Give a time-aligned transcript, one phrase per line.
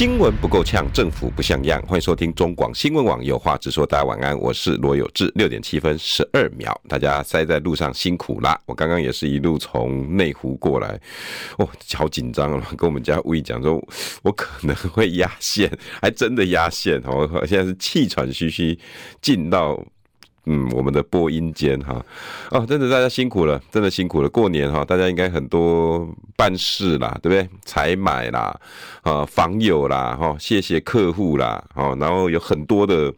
[0.00, 1.78] 新闻不够呛，政府不像样。
[1.82, 3.84] 欢迎收听中广新闻网有话直说。
[3.84, 5.30] 大家晚安，我是罗有志。
[5.34, 8.58] 六点七分十二秒，大家塞在路上辛苦啦。
[8.64, 10.98] 我刚刚也是一路从内湖过来，
[11.58, 12.66] 哦，好紧张啊！
[12.78, 13.78] 跟我们家威讲说，
[14.22, 15.70] 我可能会压线，
[16.00, 17.28] 还真的压线哦。
[17.34, 18.78] 我现在是气喘吁吁
[19.20, 19.84] 进到。
[20.52, 22.04] 嗯，我们的播音间哈，
[22.50, 24.28] 哦，真的大家辛苦了，真的辛苦了。
[24.28, 27.48] 过年哈，大家应该很多办事啦，对不对？
[27.64, 28.58] 采买啦，
[29.02, 33.14] 啊，访友啦，哈，谢谢客户啦，哦，然后有很多的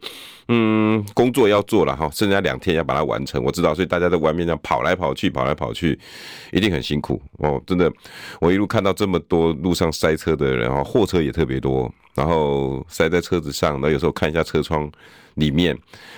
[0.47, 3.43] 嗯工作要做了哈，剩下两天要把它完成。
[3.43, 5.97] 我知道，所以大家在外面这样跑来跑去，跑来跑去，
[6.51, 7.59] 一定很辛苦哦。
[7.65, 7.91] 真的，
[8.39, 14.87] 我一路看到这么多路上塞车的人哈，货车也特别多，然后塞在车子上，那有时候看一下车窗。
[15.35, 15.77] 里面，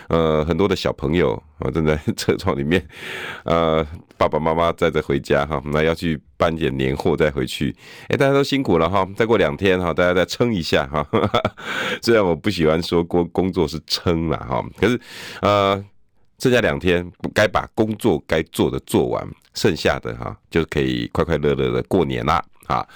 [0.09, 2.85] 呃，很多的小朋友啊， 正在车窗里面，
[3.44, 3.85] 呃，
[4.17, 7.75] 爸爸妈妈载着回家哈，那要去搬点年货再回去。
[8.09, 11.08] 哎，大家都辛苦了哈，再过两天哈，大家再撑一下哈。
[12.02, 14.99] 虽然我不喜欢说工工作是撑了哈，可是
[15.41, 15.83] 呃，
[16.39, 22.88] 剩下两天该把工作该做的做完，剩下的哈就可以快快乐乐的过年啦啊。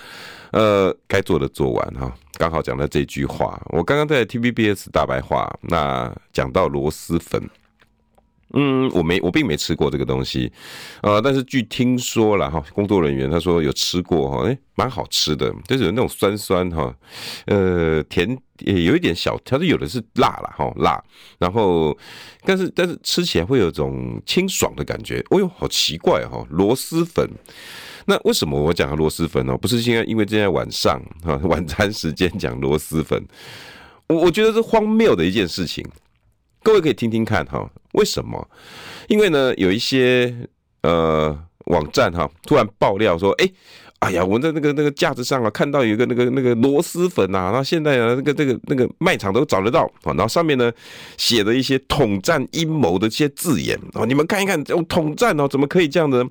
[0.51, 3.61] 呃，该做的做完哈，刚好讲到这句话。
[3.67, 7.47] 我刚刚在 TVBS 大白话，那讲到螺蛳粉，
[8.53, 10.51] 嗯，我没，我并没吃过这个东西，
[11.03, 16.91] 呃，但是据听说了哈，工作人员他说有吃过哈，诶，蛮好吃的，就是有那种酸酸哈，
[17.45, 20.99] 呃，甜也有一点小，他说有的是辣了哈，辣，
[21.37, 21.95] 然后
[22.43, 27.29] 但是但是吃起来会有种清爽的感觉，哦哟，好奇怪哈，螺蛳粉。
[28.09, 29.55] 那为什么我讲螺蛳粉呢？
[29.55, 33.23] 不是现在，因为今天晚上哈 晚餐时间讲螺蛳粉，
[34.07, 35.85] 我我觉得是荒谬的一件事情。
[36.63, 38.49] 各位可以听听看哈，为什么？
[39.07, 40.35] 因为呢，有一些
[40.81, 43.47] 呃网站哈突然爆料说，哎。
[43.99, 50.71] 哎呀，我在那个那个架子上啊，看到有一个那个那个螺蛳粉啊，然后现在啊，那个这个那个卖场都找得到啊，然后上面呢
[51.17, 56.25] 写的一些统战阴谋的一些字眼啊，你们看一看，这种统战哦，怎么可以这样子？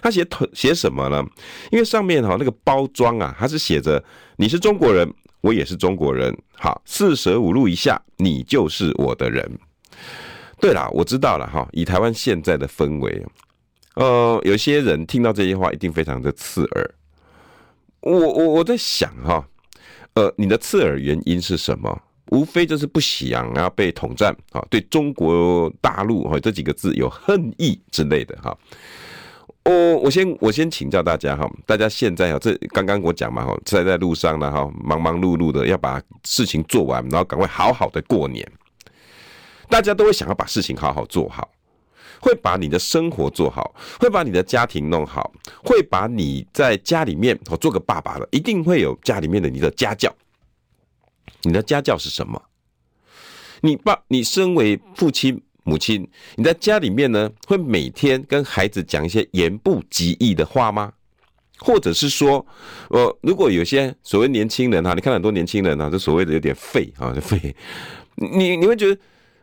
[0.00, 1.22] 他写统写什么呢？
[1.70, 4.02] 因为上面哈那个包装啊，它是写着
[4.36, 5.06] 你是中国人，
[5.42, 9.46] 我也是中国人，好，四舍五入一下，你就是我的人。
[10.58, 13.22] 对啦，我知道了哈，以台湾现在的氛围，
[13.96, 16.94] 呃，有些人听到这些话一定非常的刺耳。
[18.00, 19.46] 我我我在想哈，
[20.14, 22.02] 呃，你的刺耳原因是什么？
[22.30, 28.56] 无非就是不想要被统战啊，对中国大陆哈这几个字有恨意之类的哈。
[29.64, 38.48] 我我先我先请教大家哈，大家现在啊，这刚刚我讲嘛哈，在在路上呢哈，忙忙碌碌的要把事情做完，然后赶快好好的过年，
[39.68, 41.50] 大家都会想要把事情好好做好。
[42.20, 45.32] 会把你的生活做好，会把你的家庭弄好，
[45.64, 50.14] 会把你在家里面，我做个爸爸了，一定会有家里面的你的家教。
[51.42, 52.40] 你的家教是什么？
[53.62, 60.92] 你爸，你身为父亲、母亲，你在家里面呢，会每天跟孩子讲一些言不及义的话吗？
[61.58, 62.46] 或者是说，
[62.90, 67.56] 呃，如果有些所谓年轻人哈，你看很多年轻人啊，就所谓的有点废啊，就废，
[68.16, 69.00] 你你会觉得，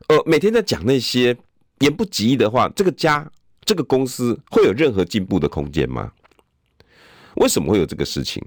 [0.10, 1.36] 呃，每天在讲那些。
[1.80, 3.30] 言不及义的话，这个家、
[3.64, 6.12] 这个公司会有任何进步的空间吗？
[7.36, 8.44] 为什么会有这个事情？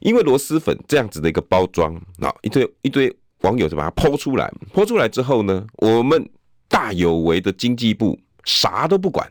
[0.00, 6.28] 因为螺蛳粉这样子的一个包装，啊，一堆一堆网友就把它抛出来，抛出来之后呢，我们
[6.68, 9.26] 大有为的经济部啥都不管，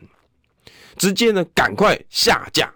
[0.96, 2.74] 直接呢赶快下架，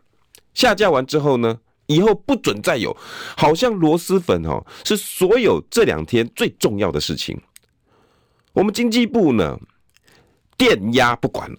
[0.55, 2.97] 下架完之后呢，以后不准再有，
[3.37, 7.41] 好像螺蛳粉哦是所有这两天最重要的事情。
[8.53, 9.59] 我们经济部呢？
[10.57, 11.59] 电压不管了，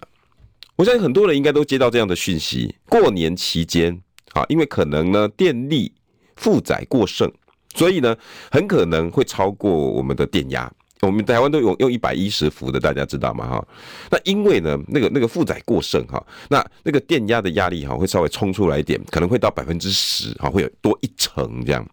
[0.76, 2.74] 我相信很多人应该都接到这样的讯息。
[2.88, 4.00] 过年期间
[4.32, 5.92] 啊，因为可能呢电力
[6.36, 7.30] 负载过剩，
[7.74, 8.16] 所以呢
[8.50, 10.70] 很可能会超过我们的电压。
[11.02, 13.46] 我们台湾都用用一百一十伏的，大家知道吗？
[13.46, 13.68] 哈，
[14.10, 21.86] 那因为呢那个那个负载过剩哈，那那个电压的压力哈会稍微冲出来一点，可能会到百分之十哈，会有多一层这样。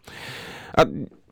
[0.74, 0.86] 啊，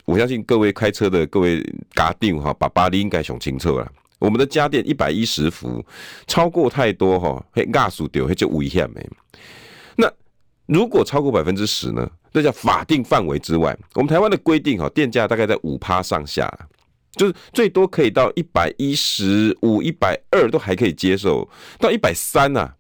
[0.04, 1.62] 我相信各位开车的各位
[1.96, 3.90] 家长哈，爸爸你应该想清楚了。
[4.20, 5.84] 我们的家电一百一十伏，
[6.28, 9.10] 超过太多哈，会压缩掉，会就危险没。
[9.96, 10.12] 那
[10.68, 12.08] 如果超过百分之十呢？
[12.32, 13.76] 那叫法定范围之外。
[13.96, 16.48] 我们台湾的规定哈，电价大概在五趴上下。
[17.14, 21.50] 就是最多可以到一百一十五、一百二都还可以接受，
[21.80, 22.72] 到一百三呐，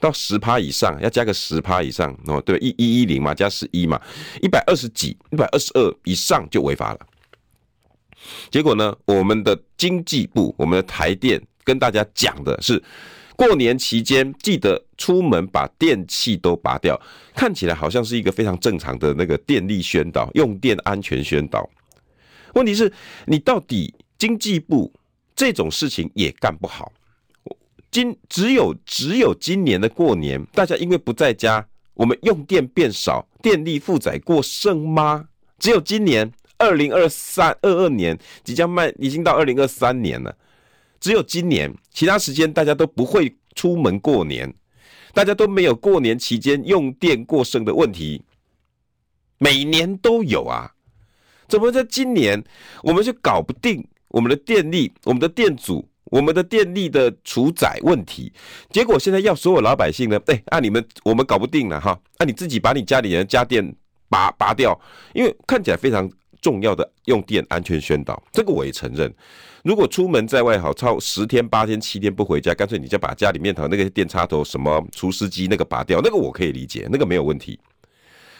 [0.00, 3.98] 到十趴以上要加个十趴以上哦，对，一一一零嘛，加十一嘛，
[4.42, 7.00] 一百二十几、一百二十二以上就违法了。
[8.50, 12.82] 结果呢，我们的经济部、我们的台电跟大家讲的是，
[13.36, 17.00] 过年期间记得出门把电器都拔掉，
[17.34, 21.68] 看起来好像是一个非常正常的那个电力宣导、用电安全宣导。
[22.54, 22.92] 问题是，
[23.26, 24.92] 你到底经济部
[25.34, 26.92] 这种事情也干不好。
[27.90, 35.26] 今只有只有今年的过年，大家因为不在家，我们用电变少，电力负载过剩吗？
[35.58, 36.30] 只有今年。
[36.60, 40.36] 二零二三二二年即将迈，已经到二零二三年了。
[41.00, 44.52] 只有今年，其他时间大家都不会出门过年，
[45.14, 48.22] 大家都没有过年期间用电过剩的问题。
[49.38, 50.70] 每年都有啊，
[51.48, 52.44] 怎么在今年
[52.82, 58.30] 我们就搞不定我们的电力、我们的电阻、我们的电力的储载问题？
[58.70, 60.20] 结果现在要所有老百姓呢？
[60.26, 63.74] 哎，按、啊、你们我们搞不定了哈，那、啊、你自己把你家里人家电
[64.10, 64.78] 拔拔掉，
[65.14, 66.06] 因为看起来非常。
[66.40, 69.12] 重要的用电安全宣导，这个我也承认。
[69.62, 77.58] 如果出门在外好超十天、八天、七天不回家，干脆你就把家里面头那个电插头、什么除湿机那个拔掉，那个我可以理解，那个没有问题。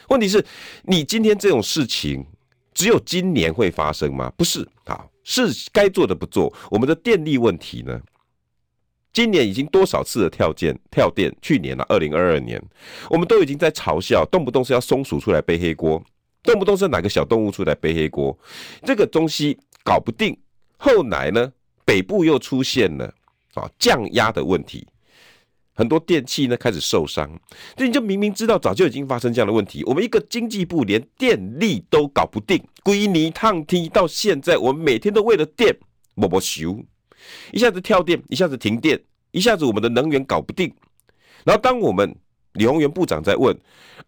[0.09, 0.43] 问题是，
[0.83, 2.25] 你今天这种事情
[2.73, 4.31] 只有今年会发生吗？
[4.35, 6.51] 不是，好，是该做的不做。
[6.69, 8.01] 我们的电力问题呢？
[9.13, 10.77] 今年已经多少次的跳电？
[10.89, 11.31] 跳电？
[11.41, 12.61] 去年了，二零二二年，
[13.09, 16.01] 我们都已经在嘲笑，动不动是要松鼠出来背黑锅。
[16.43, 18.37] 动不动是哪个小动物出来背黑锅？
[18.83, 20.37] 这个东西搞不定。
[20.77, 21.51] 后来呢，
[21.85, 23.05] 北部又出现了
[23.53, 24.87] 啊降压的问题，
[25.75, 27.29] 很多电器呢开始受伤。
[27.75, 29.83] 这你就明明知道，早就已经发生这样的问题。
[29.83, 35.77] 我们一个经济部连电力都搞不定，归泥烫梯到现在，我们每天都为了电
[36.15, 36.83] 默默修，
[37.51, 38.99] 一下子跳电，一下子停电，
[39.29, 40.73] 一下子我们的能源搞不定。
[41.43, 42.15] 然后当我们
[42.53, 43.57] 李鸿源部长在问：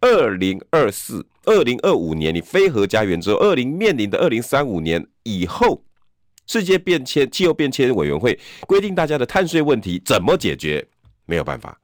[0.00, 5.82] 二零二四、二零二五年，你非核家园之后，二零面临的二零三五年以后，
[6.46, 10.86] 世界变迁、气候变迁委员会规定大家的碳税问题怎么解决？
[11.26, 11.78] 没有办法。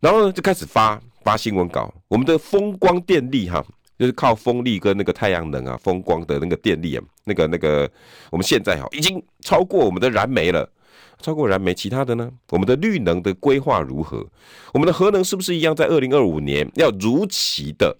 [0.00, 1.92] 然后呢，就开始发发新闻稿。
[2.06, 3.64] 我们的风光电力哈，
[3.98, 7.90] 就是靠风力跟那个太阳能啊，风光的那个电力啊，那个那个，
[8.30, 10.70] 我们现在哈已经超过我们的燃煤了。
[11.20, 12.30] 超过燃煤，其他的呢？
[12.50, 14.24] 我们的绿能的规划如何？
[14.72, 17.98] 我们的核能是不是一样，在二零二五年要如期的、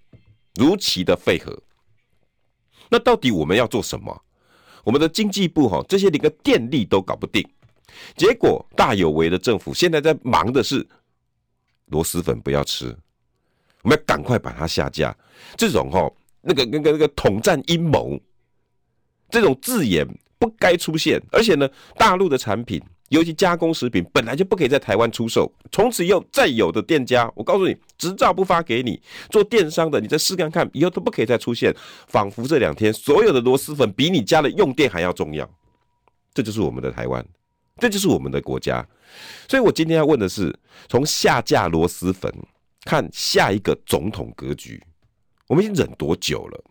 [0.54, 1.60] 如期的废核？
[2.88, 4.22] 那到底我们要做什么？
[4.84, 7.46] 我们的经济部哈，这些连个电力都搞不定，
[8.16, 10.86] 结果大有为的政府现在在忙的是
[11.86, 12.96] 螺蛳粉不要吃，
[13.82, 15.14] 我们要赶快把它下架。
[15.56, 16.08] 这种哈，
[16.40, 18.18] 那个、那个、那个统战阴谋，
[19.28, 20.06] 这种字眼
[20.38, 22.80] 不该出现，而且呢，大陆的产品。
[23.08, 29.00] 尤其加工食品本来就不可以在台湾出售，从此以后再有的店家，我告诉你，执照不发给你，
[29.30, 31.74] 做电商的，你再试看看，以后都不可以再出现，
[32.06, 35.48] 仿佛这两天所有的螺蛳粉比你家的用电还要重要。
[36.34, 37.24] 这就是我们的台湾，
[37.78, 38.86] 这就是我们的国家。
[39.48, 40.54] 所以我今天要问的是，
[40.88, 42.30] 从下架螺蛳粉
[42.84, 44.82] 看下一个总统格局，
[45.46, 46.64] 我们已经忍多久了？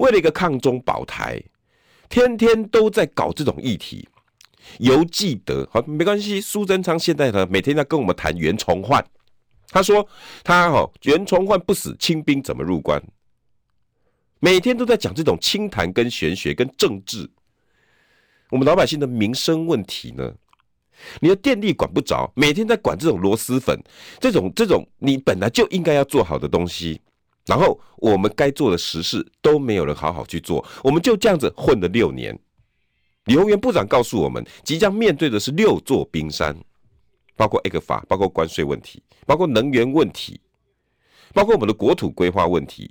[0.00, 1.40] 为了一个抗中保台，
[2.08, 4.08] 天天都在搞这种议题。
[4.78, 6.40] 犹记得，好，没关系。
[6.40, 9.04] 苏贞昌现在呢，每天在跟我们谈袁崇焕，
[9.68, 10.06] 他说
[10.44, 13.02] 他哈袁崇焕不死，清兵怎么入关？
[14.38, 17.30] 每天都在讲这种清谈跟玄学跟政治。
[18.50, 20.32] 我们老百姓的民生问题呢？
[21.20, 23.78] 你的电力管不着，每天在管这种螺蛳粉，
[24.18, 27.00] 这种这种你本来就应该要做好的东西，
[27.44, 32.38] 然后我们该做的实事都没有人好好去做，我们就这样子混了六年。
[33.26, 36.56] 李鸿源部长告诉我们，即将面对的是六座冰山，
[37.36, 40.40] 包括 ECFA，包括关税问题，包括能源问题，
[41.34, 42.90] 包括我们的国土规划问题，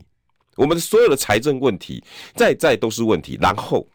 [0.56, 2.04] 我们的所有的财政问题，
[2.36, 3.38] 在在都是问题。
[3.42, 3.88] 然后，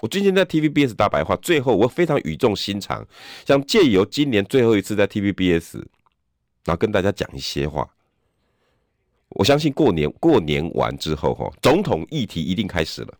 [0.00, 3.06] 我最近在 TVBS 大白话，最后我非常语重心长，
[3.46, 5.76] 想借由今年最后一次在 TVBS，
[6.64, 7.88] 然后跟大家讲一些话。
[9.30, 13.14] 我相信过年过年完之后，哈，总统议题一定开始了。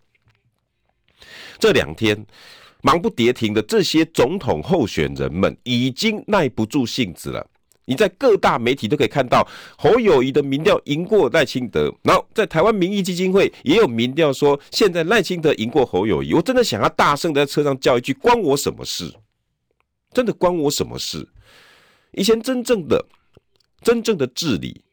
[1.59, 2.27] 这两天
[2.83, 7.47] 忙不迭停的这些总统候选人们已经耐不住性子了。
[7.87, 9.45] 你在各大媒体都可以看到
[9.77, 16.33] 侯友宜的民调赢过赖清德，然后在台湾民意基金会也有民调说现在赖清德赢过侯友宜。
[16.33, 19.12] 我真的想要大声的在车上叫一句：关我什么事？
[20.12, 21.29] 真的关我什么事？
[22.12, 23.07] 以前真正的
[23.83, 24.85] 真正的治理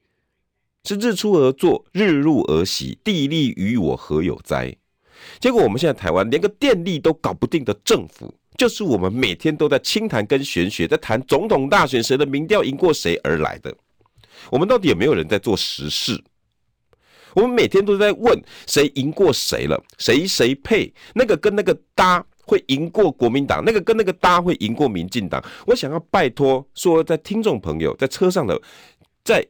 [0.84, 4.76] 是日出而作，日入而息，地利与我何有哉？
[5.40, 13.76] 结果我们现在台湾连个电力都搞不定的政府，就是我们每天都在清谈跟玄学，在谈总统大选谁的民调赢过谁而来的。
[14.50, 16.24] 我们到底有没有人在做实事？
[17.34, 25.44] 我们每天都在问谁赢过谁了，谁谁配那个跟那个搭会赢过国民党，那个跟那个搭会赢过民进党。
[25.68, 28.60] 我想要拜托说，在听众朋友在车上的，
[29.24, 29.46] 在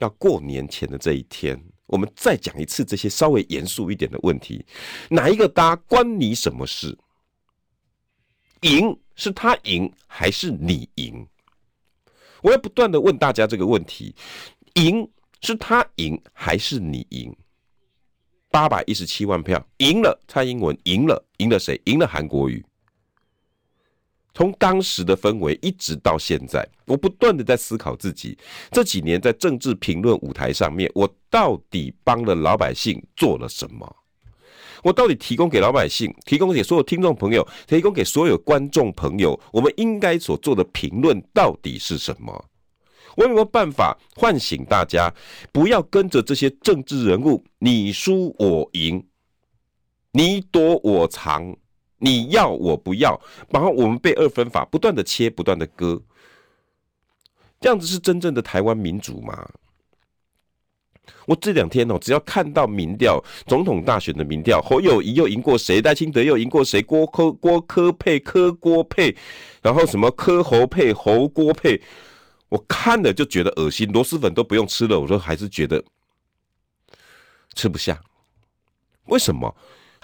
[0.00, 1.62] 要过年前的这一天，
[1.94, 4.66] 我们再讲一次这些稍微严肃一点的问题：
[5.08, 6.98] 哪一个搭关你什么事？
[8.62, 11.24] 赢是他赢还是你赢？
[12.42, 14.12] 我要不断的问大家这个问题：
[14.74, 15.08] 赢
[15.40, 17.32] 是他赢还是你赢？
[18.50, 21.80] 八百一十七万票赢了，蔡英文赢了，赢了谁？
[21.84, 22.64] 赢了韩国瑜。
[24.34, 28.36] 从当时的氛围一直到现在，我不断的在思考自己
[28.72, 33.96] 这几年在政治评论舞台上面，我到底帮了老百姓做了什么？
[34.82, 42.44] 我到底提供给老百姓、提供给所有听众朋友、提供给所有观众朋友，我们应该所做的评论到底是什么？
[43.16, 45.14] 我有没有办法唤醒大家，
[45.52, 49.06] 不要跟着这些政治人物你输我赢，
[50.10, 51.56] 你躲我藏？
[52.04, 53.18] 你要我不要，
[53.48, 56.02] 然后我们被二分法不断的切，不断的割，
[57.60, 59.48] 这样子是真正的台湾民主吗？
[61.26, 65.80] 我这两天哦，只要看到民调，总统大选的民调，侯友宜又赢过谁？
[65.80, 66.82] 戴清德又赢过谁？
[66.82, 69.16] 郭科郭科配科郭配，
[69.62, 71.80] 然后什么科侯配侯郭配，
[72.50, 75.82] 我看了就觉得恶心，螺蛳粉都不用吃了，我说还是觉得
[77.54, 77.98] 吃不下，
[79.06, 79.54] 为什么？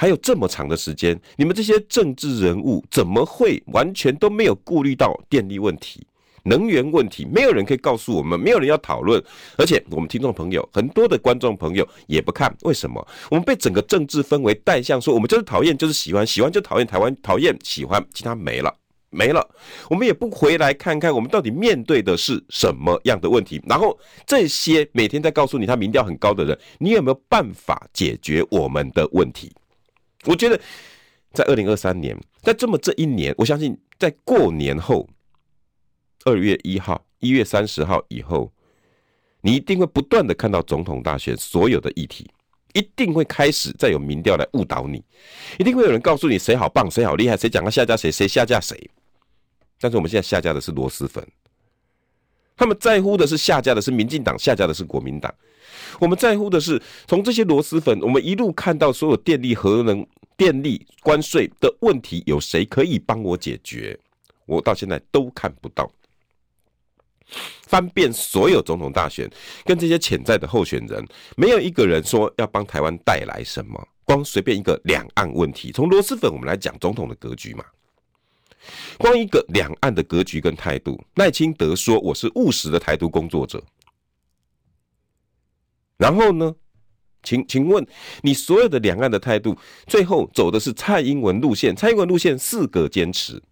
[0.00, 6.02] 还有这么长的时间，你们这些政治人物怎么会完全都没有顾虑到电力问题、
[6.42, 7.28] 能源问题？
[7.30, 9.22] 没有人可以告诉我们，没有人要讨论。
[9.58, 13.06] 而且我们听众朋友很多的观众朋友也不看，为什么？
[13.30, 18.74] 我们被整个政治氛围带向说，我们就是讨厌，就是喜欢，喜欢就讨厌台湾，讨厌喜欢，其他没了，
[19.10, 19.46] 没了。
[19.90, 23.60] 我们也不回来看看，我们到底面对的是什么样的问题？
[23.68, 29.52] 然后这些每天在告诉你他民调很高的人，你有没有办法解决我们的问题？
[30.24, 30.60] 我觉得，
[31.32, 35.08] 在二零二三年，在这么这一年，我相信在过年后，
[36.24, 38.52] 二月一号、一月三十号以后，
[39.40, 42.30] 你一定会不断的看到总统大选所有的议题，
[42.74, 45.02] 一定会开始再有民调来误导你，
[45.58, 48.90] 一定会有人告诉你谁好棒、谁好厉害、谁讲要下架谁、谁下架谁。
[49.80, 51.26] 但是我们现在下架的是螺蛳粉，
[52.60, 55.34] 他们在乎的是下架的是民进党，下架的是国民党。
[55.98, 63.98] 我们在乎的是，从这些螺蛳粉，我们一路看到所有电力、核能、电力关税的问题，有谁可以帮我解决？
[64.44, 65.90] 我到现在都看不到。
[67.62, 69.26] 翻遍所有总统大选，
[69.64, 71.02] 跟这些潜在的候选人，
[71.38, 73.82] 没有一个人说要帮台湾带来什么。
[74.04, 77.64] 光随便一个两岸问题，从螺蛳粉我们来讲总统的格局嘛。
[78.98, 83.62] 光一个两岸的格局跟态度，赖清德说我是务实的台独工作者。
[85.96, 86.54] 然后呢，
[87.22, 87.86] 请请问
[88.22, 91.76] 你所有的两岸的态度，最后走的是蔡英文路线。
[91.76, 93.42] 蔡英文路线四个坚持，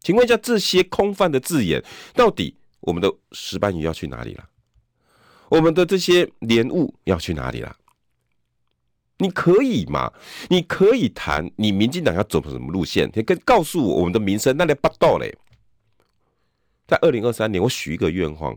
[0.00, 1.82] 请问一下这些空泛的字眼，
[2.14, 4.44] 到底我们的石斑鱼要去哪里了？
[5.48, 7.74] 我们的这些莲雾要去哪里了？
[9.18, 10.12] 你可以吗？
[10.48, 13.10] 你可以谈你民进党要走什么路线？
[13.14, 15.36] 你跟告诉我我们的民生那里不到嘞。
[16.86, 18.56] 在二零二三年，我许一个愿望，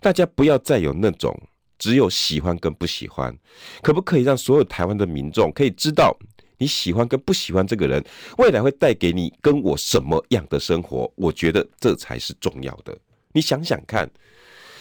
[0.00, 1.38] 大家不要再有那种。
[1.76, 3.36] 只有喜欢跟不喜欢，
[3.82, 6.16] 可不可以让所有台湾的民众可以知道
[6.56, 8.02] 你喜欢跟不喜欢这个人，
[8.38, 11.12] 未来会带给你跟我什么样的生活？
[11.16, 12.96] 我觉得这才是重要的。
[13.32, 14.08] 你想想看，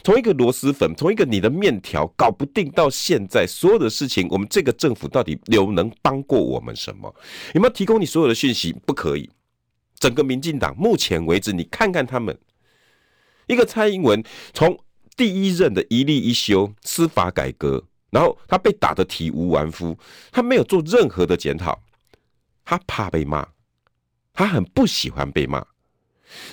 [0.03, 7.13] 从一个螺蛳粉，从一个你的面条搞不定到现在，所有的事情，我们这个政府到底有能帮过我们什么？
[7.53, 8.73] 有没有提供你所有的讯息？
[8.85, 9.29] 不可以。
[9.97, 12.37] 整个民进党目前为止，你看看他们，
[13.47, 14.77] 一个蔡英文从。
[15.15, 19.95] 第一任的一立一修司法改革，然后他被打得体无完肤，
[20.31, 21.83] 他没有做任何的检讨，
[22.65, 23.47] 他怕被骂，
[24.33, 25.63] 他很不喜欢被骂。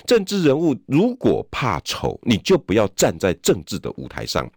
[0.05, 4.49] 政治人物如果怕丑，你就不要站在政治的舞台上。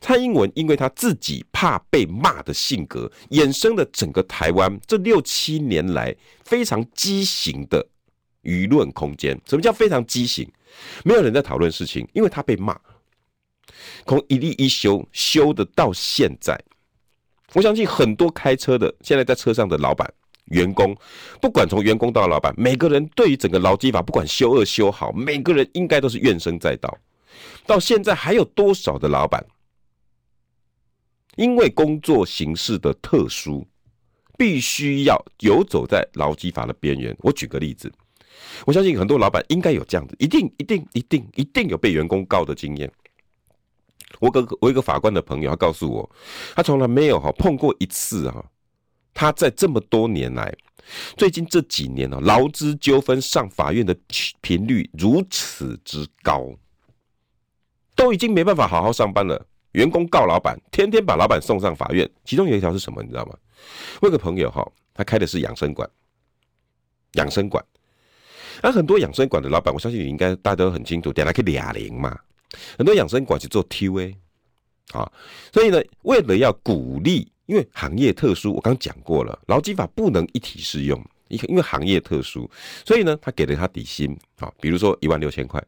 [0.00, 7.86] 蔡英文因为他自己怕被骂的性格，衍生了整个台湾这六七年来非常畸形的
[8.42, 9.38] 舆论空间。
[9.46, 10.50] 什么叫非常畸形？
[11.04, 12.78] 没有人在讨论事情，因为他被骂。
[14.06, 16.58] 从一例一修修的到现在，
[17.52, 20.10] 我相信很多开车的现在在车上的老板、
[20.50, 20.96] 员工，
[21.40, 26.96] 不管从员工到老板，每个人对于整个劳基法，不管修恶修好，每个人应该都是怨声载道。
[27.66, 29.44] 到现在还有多少的老板，
[31.36, 33.66] 因为工作形式的特殊，
[34.36, 37.16] 必须要游走在劳基法的边缘。
[37.20, 37.92] 我举个例子，
[38.64, 42.90] 我相信很多老板应该有这样子，一定、一定、一定、一定有被员工告的经验。
[44.20, 46.10] 我个我一个法官的朋友，他告诉我，
[46.56, 48.44] 他从来没有哈碰过一次哈，
[49.18, 50.56] 他在这么多年来，
[51.16, 53.92] 最近这几年呢，劳资纠纷上法院的
[54.40, 56.54] 频率如此之高，
[57.96, 59.44] 都已经没办法好好上班了。
[59.72, 62.08] 员工告老板，天天把老板送上法院。
[62.24, 63.36] 其中有一条是什么，你知道吗？
[64.00, 65.90] 我有个朋友哈，他开的是养生馆，
[67.14, 67.64] 养生馆。
[68.62, 72.16] 那很多养生馆的老板，我相信你应该大家都很清楚，点来可以俩零嘛。
[72.78, 74.16] 很多养生馆去做 T.V.
[74.92, 75.10] 啊，
[75.52, 82.48] 所以呢，为了要鼓励，因为行业特殊，我刚讲过了，劳基法不能一体适用，因因为行业特殊，
[82.84, 85.62] 所以呢，他给了他底薪啊，比如说一万六千块，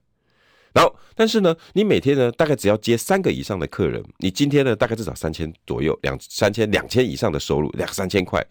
[0.75, 8.47] 然后但是呢，你每天呢大概只要接三个以上的客人，你今天呢大概至少三千左右，两三千两千以上的收入，两三千块，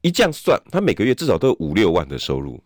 [0.00, 2.58] 一这样算，他每个月至少都有五六万的收入。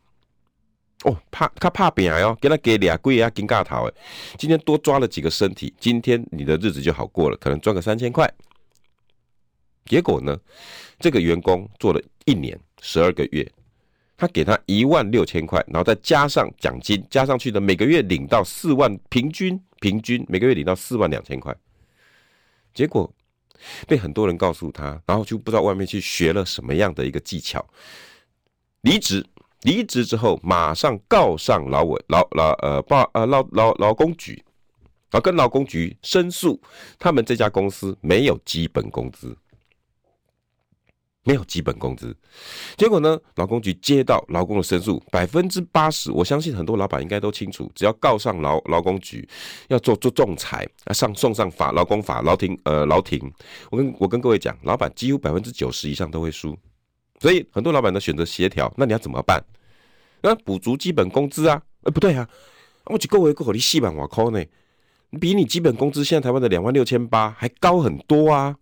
[1.02, 3.92] 哦，怕他怕扁哦，给他给俩贵啊，金嘎头哎。
[4.38, 8.30] 今天多抓了几个身体，今天你的日子就好过了，可能赚个三千块。
[9.90, 10.38] 结果呢，
[11.00, 13.44] 这个员工做了一年十二个月，
[14.16, 21.52] 他给他一万六千块，然后再加上奖金，加上去的每个月领到四万，平均平均每个月领到四万两千块。
[22.72, 23.12] 结果
[23.88, 27.66] 被很多人告诉他，然后就不知道外面去学了什么样的一个技巧，
[28.82, 29.26] 离职。
[29.62, 34.34] 离职之后，马上告上劳委劳劳呃报呃劳劳劳工局，
[35.10, 36.62] 然后跟劳工局申诉，
[36.96, 39.36] 他们这家公司没有基本工资，
[41.24, 42.16] 没有基本工资。
[42.76, 49.28] 结果呢，劳工局接到劳工的申诉，百分之八十，我相信很多老板应该都清楚，只要告上劳劳工局，
[49.68, 53.20] 要做做仲裁啊，上送上法劳工法劳庭呃劳庭，
[53.70, 56.56] 我跟我跟各位讲，老板几乎百分之九十以上都会输。
[57.20, 59.44] 所以很多老板都选择协调，那你要怎么办？
[60.22, 61.62] 那补足基本工资啊？
[61.82, 62.28] 哎、不对啊，
[62.84, 64.42] 我一个月够你四万外块呢，
[65.20, 68.56] 比你基本工资现在台湾的两万六千八还高很多啊！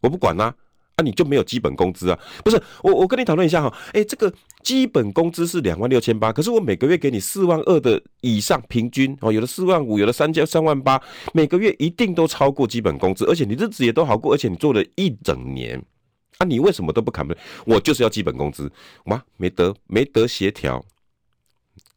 [0.00, 0.54] 我不管啦、
[0.98, 2.18] 啊，你就没有基本工资啊？
[2.44, 4.32] 不是，我我跟你讨论一下哈，哎、这个
[4.62, 11.00] 基本工资是两万六千八，可是我每个月给你四万二的以上平均哦，有的四万五，有的三千三万八，
[11.32, 15.80] 每个月一定都超过基本工资，而且你日子也都好过，而且你做了一整年。
[16.38, 17.26] 啊，你为什么都不砍？
[17.64, 18.70] 我就是要基本工资，
[19.06, 20.84] 哇，没得没得协调，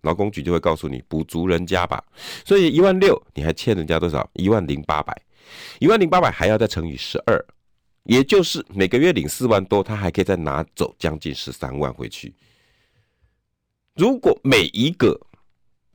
[0.02, 2.04] 劳工局就会告诉你补足人家吧。
[2.44, 4.28] 所以一万六，你还欠人家多少？
[4.34, 5.16] 一万零八百，
[5.80, 7.44] 一万零八百还要再乘以十二，
[8.04, 12.34] 也就是每个月领四万多，他还可以再拿走将近十三万回去。
[13.96, 15.20] 如果每一个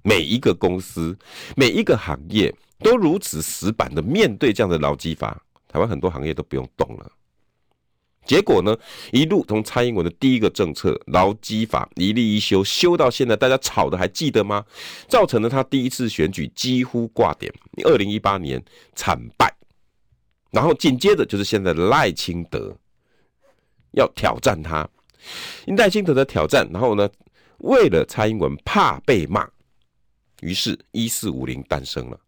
[0.02, 1.18] 每一个公司
[1.56, 7.10] 每一个行业都如此死板的面对这样的劳基法，台湾很多行业都不用动了。
[8.24, 8.76] 结果呢，
[9.12, 14.64] 一路从蔡英文的第一个政策劳基法一例一修，修到现在，大家吵的还记得吗？
[15.08, 17.52] 造成了他第一次选举几乎挂点，
[17.84, 18.62] 二零一八年
[18.94, 19.45] 惨败。
[20.56, 22.74] 然后紧接着就是现在的赖清德
[23.90, 24.88] 要挑战他，
[25.66, 27.06] 因赖清德的挑战，然后呢，
[27.58, 29.46] 为了蔡英文怕被骂，
[30.40, 32.18] 于是一四五零诞生了，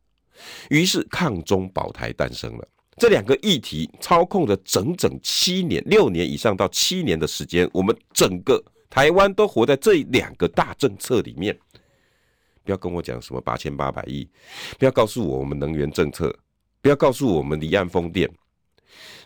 [0.69, 2.69] 于是抗中保台诞生了。
[2.99, 11.59] 这两个议题操控了整整七年、六年以上到七年的时间，我们整个台湾都活在这两个大政策里面。
[12.63, 14.29] 不要跟我讲什么八千八百亿，
[14.79, 16.31] 不要告诉我我们能源政策，
[16.81, 18.31] 不要告诉我们离岸风电。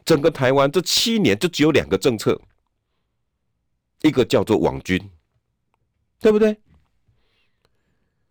[0.05, 2.41] 整个台湾这七年就只有两个政策，
[4.03, 5.11] 一个叫做网军，
[6.21, 6.57] 对不对？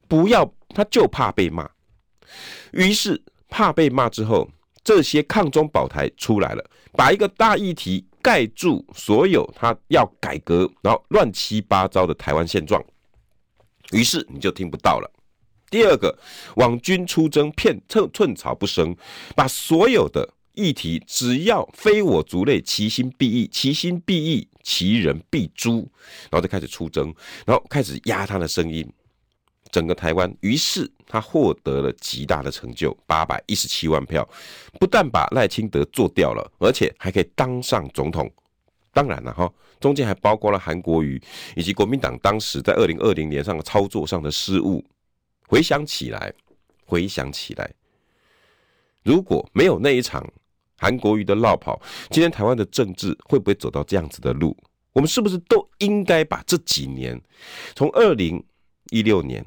[0.08, 1.70] 不要，他就怕被骂，
[2.74, 4.50] 于是怕被骂之后。
[4.84, 12.84] 这些抗中保台出来了，把一个大议题盖住所有他要改革，然后乱七八糟的台湾现状，
[13.92, 15.21] 于是你就听不到了。
[15.72, 16.16] 第二个，
[16.58, 18.94] 网军出征，片寸寸草不生，
[19.38, 25.90] 把所有的议题只要非我族类，其心必异，其心必异，其人必诛，
[26.30, 28.86] 然后就开始出征，然后开始压他的声音。
[29.72, 34.28] 整个台湾，于是他获得了极大的成就，八百一十七万票，
[34.78, 38.30] 不但把赖清德做掉了，而且还可以当上总统。
[38.92, 41.22] 当然了，哈，中间还包括了韩国瑜
[41.56, 44.84] 以及国民党当时在二零二零年上的操作上的失误。
[45.52, 46.34] 回想起来，
[46.86, 47.70] 回想起来，
[49.04, 50.26] 如果没有那一场
[50.78, 51.78] 韩国瑜的落跑，
[52.10, 54.56] 今天台湾的政治会不会走到这样子的路？
[54.94, 57.22] 我们是不是都应该把这几年，
[57.76, 58.42] 从二零
[58.92, 59.46] 一六年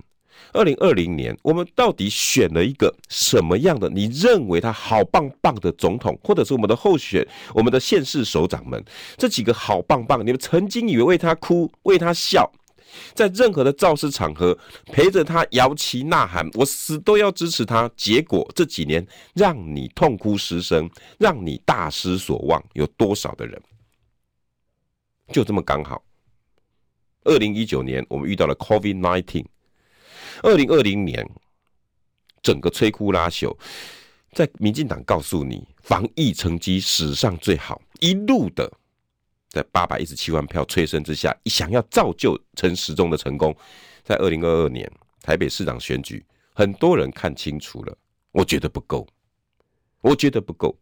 [0.53, 3.89] 二零二零年，我们到底选了一个什么样的？
[3.89, 8.85] 你认为他好棒棒的总统，或者是我们的候选、我们的县市首长们，
[9.17, 12.53] 这几个好棒棒，你们曾经以为为他哭、为他笑，
[13.15, 17.91] 在任何的造势场合陪着他摇旗呐喊，我死都要支持他。
[17.97, 23.61] 结果这几年让你痛哭失声，让你大失所望，有多少的人？
[25.33, 26.05] 就这么刚好，
[27.25, 29.45] 二零一九年我们遇到了 COVID-19。
[30.43, 31.27] 二零二零年，
[32.43, 33.57] 整个摧枯拉朽，
[34.33, 38.71] 在民进党告诉你防疫成绩史上最好，一路的
[39.55, 43.57] 在八百一十七万票催生之下，一想要造就陈时中的成功，
[44.03, 44.91] 在二零二二年
[45.23, 47.97] 台北市长选举，很多人看清楚了，
[48.33, 49.07] 我觉得不够，
[50.01, 50.77] 我觉得不够。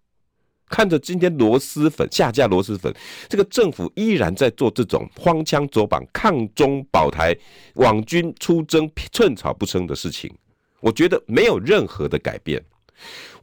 [0.70, 2.90] 看着今天螺蛳粉下架，螺蛳粉，
[3.28, 7.37] 这个政府依然在做这种荒腔走板、抗中保台、
[7.74, 10.35] 网军出征、寸草不生的事情，
[10.80, 12.64] 我觉得没有任何的改变。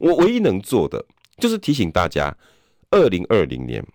[0.00, 1.06] 我唯一能做的
[1.38, 2.36] 就是提醒大家：
[2.90, 3.86] 二零二零年、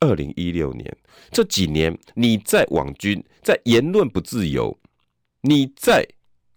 [0.00, 0.96] 二零一六年
[1.30, 4.78] 这几年，你在网军、在言论不自由，
[5.42, 6.06] 你在。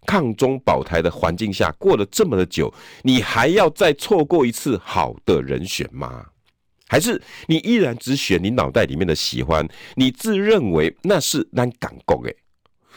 [0.04, 6.26] 抗中保台的环境下过了这么久，你还要再错过一次好的人选吗？
[6.88, 9.64] 还是你依然只选你脑袋里面的喜欢？
[9.94, 12.36] 你自认为那是难港共诶？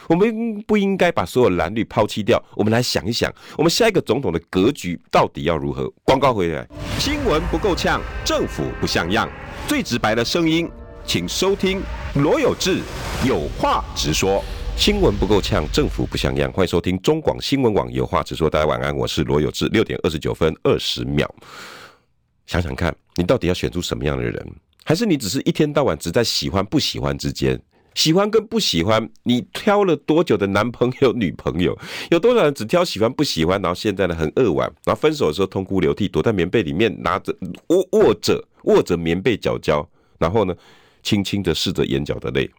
[0.08, 2.44] 我们不应该把所有蓝绿抛弃掉。
[2.56, 5.88] 我们来想一想，我们下一个总统的格局到底要如何？
[6.06, 9.30] 广告回来，新闻不够呛，政府不像样，
[9.68, 10.70] 最直白的声音，
[11.08, 11.82] 请收听
[12.16, 12.82] 罗有志
[13.28, 14.44] 有话直说。
[14.78, 16.52] 新闻不够呛，政府不像样。
[16.52, 18.48] 欢迎收听中广新闻网，有话直说。
[18.48, 19.68] 大家晚安，我是罗有志。
[19.70, 21.28] 六点二十九分二十秒，
[22.46, 24.48] 想想看，你到底要选出什么样的人？
[24.84, 27.60] 还是你只是一天到晚只在喜欢不喜欢之间？
[27.96, 31.76] 喜欢跟不喜欢，你挑了多久的男朋友、女朋友？
[32.12, 37.36] 有多少人只挑喜欢不喜欢，然后现在呢很扼腕，然后分手的时候痛哭流涕，躲在棉被里面，拿着
[37.70, 40.56] 握握着握着棉被角角，然后呢
[41.02, 42.50] 轻轻的拭着眼角的泪。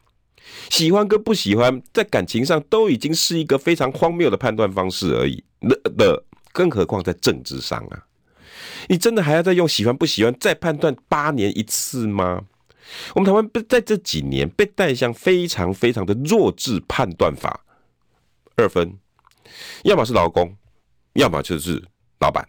[0.70, 5.42] 喜欢跟不喜欢，在感情上都已经是一个非常荒谬的判断方式而已。
[5.60, 8.06] 那的，更何况在政治上啊？
[8.88, 12.42] 你真的还要再用喜欢不喜欢再判断八年一次吗？
[13.14, 17.64] 我们台湾不在这几年被带向非常非常的弱智判断法，
[18.54, 18.96] 二分，
[19.82, 20.56] 要么是劳工，
[21.14, 21.82] 要么就是
[22.20, 22.48] 老板。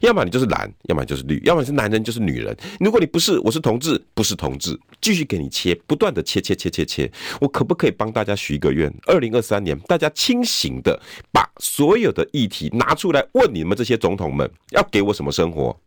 [0.00, 2.56] 要么你就是蓝，要么就是绿，要么是男人就是女人。
[2.80, 7.10] 如果你不是，我是同志，不是同志，继续给你切，不断的切切切切切。
[7.40, 8.92] 我可不可以帮大家许一个愿？
[9.06, 11.00] 二零二三年，大家清醒的
[11.32, 15.78] 把所有的议题拿出来问你们这些总统们，要给我什么生活？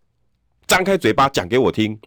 [0.68, 2.00] 张开嘴巴讲给我听，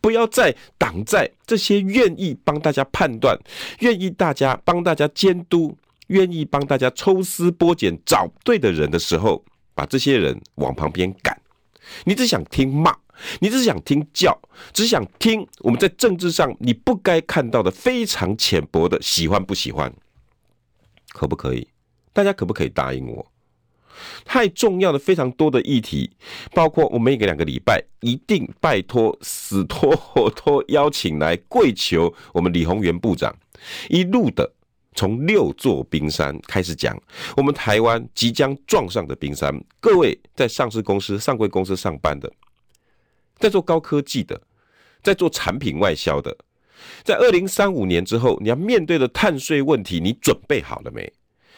[0.00, 3.38] 不要再挡在这些愿意帮大家判断、
[3.80, 9.44] 愿意大家帮大家监督、愿意帮大家抽丝剥茧找对的人的时候。
[9.80, 11.40] 把这些人往旁边赶，
[12.04, 12.94] 你只想听骂，
[13.38, 14.38] 你只想听叫，
[14.74, 19.90] 只想听我们在政治上你不该看到的非常浅薄的喜欢不喜欢，
[21.14, 21.66] 可不可以？
[22.12, 23.26] 大家可不可以答应我？
[24.26, 26.10] 太重要的非常多的议题，
[26.52, 33.34] 包括我们每个两个礼拜一定拜托死托活托邀请来跪求我们李鸿源部长
[33.88, 34.52] 一路的。
[35.00, 36.94] 从六座冰山开始讲，
[37.34, 39.50] 我们台湾即将撞上的冰山。
[39.80, 42.30] 各位在上市公司、上柜公司上班的，
[43.38, 44.38] 在做高科技的，
[45.02, 46.36] 在做产品外销的，
[47.02, 51.10] 在二零三五年之后，你要面对的碳税问题，你准备好了没？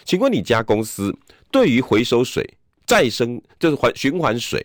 [0.04, 1.12] 请问你家公司
[1.50, 2.48] 对于回收水、
[2.86, 4.64] 再生就是环循环水，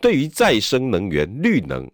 [0.00, 1.88] 对于再生能源、绿能，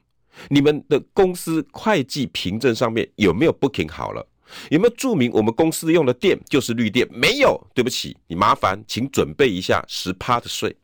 [0.49, 4.27] 你们的公司会计凭证上面有没有 booking 好了？
[4.71, 7.07] 有没有注明我们公司用的电就是绿电？
[7.11, 10.77] 没有，对不起，你麻烦请准备一下十趴的税。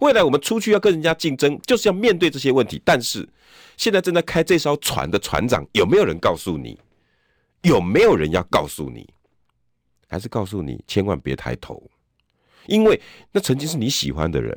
[0.00, 2.80] 未来我们出去要跟人家竞争，就是要面对这些问题。
[2.84, 3.28] 但是
[3.76, 6.78] 现在正在开这艘船的船长，有没有人告诉你？
[7.62, 9.08] 有没有人要告诉你？
[10.08, 11.82] 还是告诉你千万别抬头，
[12.66, 13.00] 因为
[13.32, 14.56] 那曾经是你喜欢的人，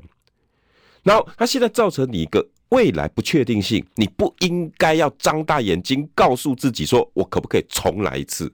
[1.02, 2.48] 然后他现在造成你一个。
[2.70, 8.52] 未来不确定性，你不应该要张大眼睛告诉自己说：“我可不可以重来一次？”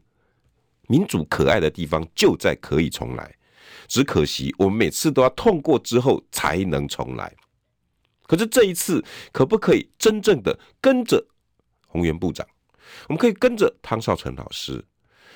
[0.88, 3.36] 民主可爱的地方就在可以重来，
[3.88, 7.34] 只可惜我们每次都要痛过之后才能重来。
[8.28, 11.28] 可是这一次，可不可以真正的跟着
[11.88, 12.48] 宏源部长？
[13.08, 14.86] 我们可以跟着汤绍成老师，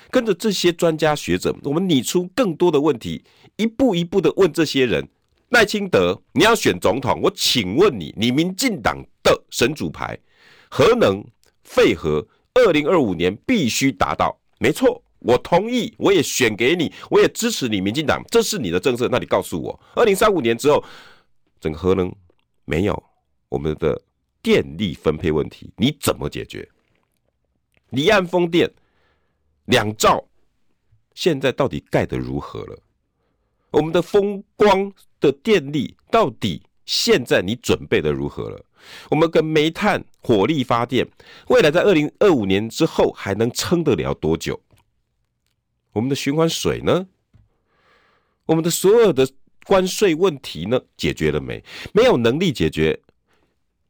[0.09, 3.25] 跟着这些专家学者，我们拟出更多的问题，
[3.57, 5.09] 一步一步的问这些人。
[5.49, 10.17] 赖清德，你要选总统，我请问你，你民进党的神主牌，
[10.69, 11.23] 核能
[11.63, 14.39] 废核，二零二五年必须达到。
[14.59, 19.07] 没错，我同意，我也选给你，我也支持你，民进党，这是你的政策。
[19.11, 20.83] 那你告诉我，二零三五年之后，
[21.59, 22.13] 整个核能
[22.65, 23.03] 没有
[23.49, 23.99] 我们的
[24.43, 26.67] 电力分配问题，你怎么解决？
[27.89, 28.71] 离岸风电
[29.65, 30.23] 两兆，
[31.15, 32.77] 现在到底盖得如何了？
[33.71, 38.65] 我们的风光的电力到底现在你准备的如何了？
[39.09, 41.07] 我们跟煤炭火力发电，
[41.49, 44.59] 未来在二零二五年之后还能撑得了多久？
[45.91, 47.07] 我们的循环水呢？
[48.45, 49.29] 我们的所有的
[49.65, 50.81] 关税问题呢？
[50.97, 51.63] 解决了没？
[51.93, 52.99] 没有能力解决，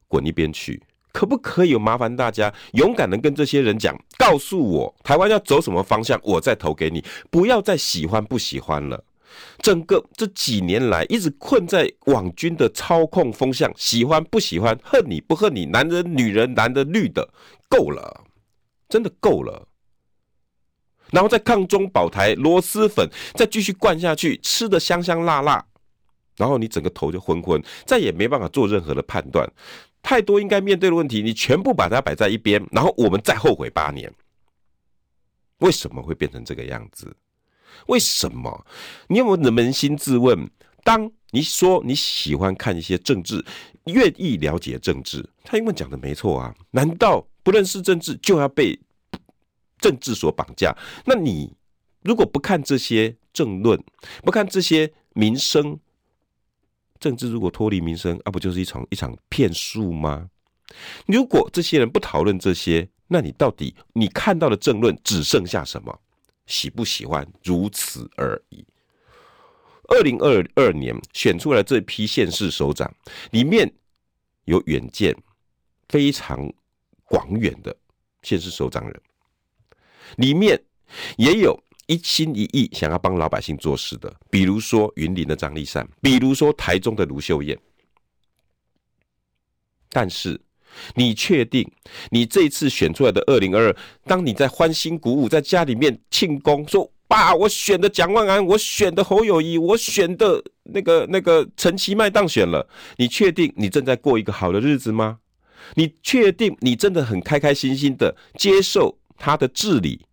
[0.08, 0.82] 滚一边去！
[1.12, 9.04] 可不可以麻烦大家勇敢的跟这些人讲，告诉我台湾要走什么方向，我再投给你，不要再喜欢不喜欢了。
[9.60, 17.28] 整个这几年来一直困在网军的操控风向，喜欢不喜欢，恨你不恨你，男人女人男的绿的，
[17.70, 18.26] 够了，
[18.88, 19.68] 真的够了。
[21.12, 25.66] 然后再抗中保台螺蛳粉，再继续灌下去，吃得香香辣辣，
[26.38, 29.52] 然后你整个头就昏昏，再也没办法做任何的判断。
[30.02, 34.14] 太多应该面对的问题，你全部把它摆在一边，然后我们再后悔八年。
[35.58, 37.14] 为什么会变成这个样子？
[37.88, 38.66] 为什么？
[39.08, 40.50] 你有没有扪心自问？
[40.84, 43.44] 当你说你喜欢看一些政治，
[43.86, 46.56] 愿意了解政治，他因为讲的没错啊。
[46.72, 48.80] 难道不认识政治就要被
[49.78, 50.76] 政治所绑架？
[51.06, 51.54] 那你
[52.02, 53.80] 如果不看这些政论，
[54.24, 55.80] 不看这些民生，
[57.00, 60.30] 政治如果脱离民生，啊，不就是一场一场骗术吗？
[61.06, 66.00] 如果这些人不讨论这些，那你到底你看到的政论只剩下什么？
[66.50, 68.66] 喜不喜欢，如此而已。
[69.88, 72.94] 二零二二年选出来这批县市首长，
[73.32, 73.72] 里面
[74.46, 75.16] 有远见
[75.88, 76.52] 非常
[77.06, 77.76] 广远的
[78.24, 79.02] 县市首长人，
[80.18, 80.62] 里面
[81.18, 81.58] 也有
[81.88, 87.58] 一心一意想要帮老百姓做事的，比如说云林的张丽善，比如说台中的卢秀燕。
[89.92, 90.40] 但是，
[90.96, 91.70] 你确定
[92.12, 105.20] 你这一次选出来的二零二二，当你在欢欣鼓舞，在家里面庆功，说爸，我选的蒋万安，我选的侯友谊，我选的那个那个陈其迈当选了，你确定你正在过一个好的日子吗？
[105.76, 110.06] 你确定你真的很开开心心的接受他的治理，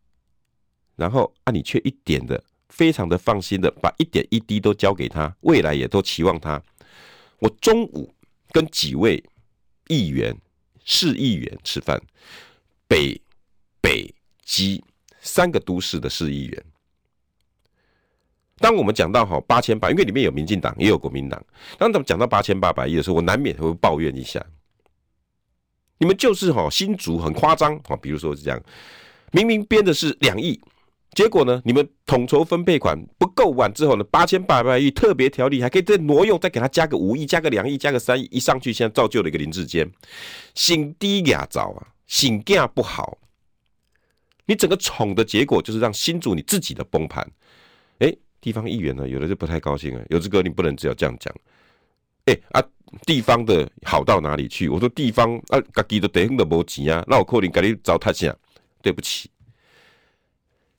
[0.97, 6.61] 然后啊，你却一点的非常的放心的把一点一滴都交给他，未来也都期望他。
[7.39, 8.13] 我中午
[8.51, 9.23] 跟几位
[9.89, 10.37] 议员。
[10.87, 12.01] 市议员吃饭，
[12.89, 13.21] 北、
[13.83, 14.83] 北、基
[15.21, 16.65] 三个都市的市议员。
[18.59, 21.45] 当我们讲到哈八千八，因为里面有民进党也有国民党，
[21.77, 24.43] 当他们讲到八千八百亿的时候，我难免会抱怨一下。
[25.99, 28.63] 你们就是哈新竹很夸张哈，比如说是这样，
[29.33, 30.59] 明明编的是两亿。
[31.17, 31.63] 结果呢？
[31.65, 34.05] 你们统筹分配款不够完之后呢？
[34.11, 39.91] 八千八百亿特别条例还可以再挪用，再给他加个五亿，加个两亿，加个三亿，一上去现在造就了一个林志坚，
[40.55, 43.17] 心低呀早啊，心架不好。
[44.45, 47.27] 你整个宠的结果就是让新主你自己的崩盘。
[48.01, 50.05] 哎，地方议员呢，有的就不太高兴啊。
[50.11, 51.35] 有志哥，你不能只有这样讲。
[52.27, 52.63] 哎啊，
[53.07, 54.69] 地方的好到哪里去？
[54.69, 58.37] 我说地方啊，自己的地方都没钱啊，那我可能给你糟蹋下。
[58.83, 59.31] 对不起。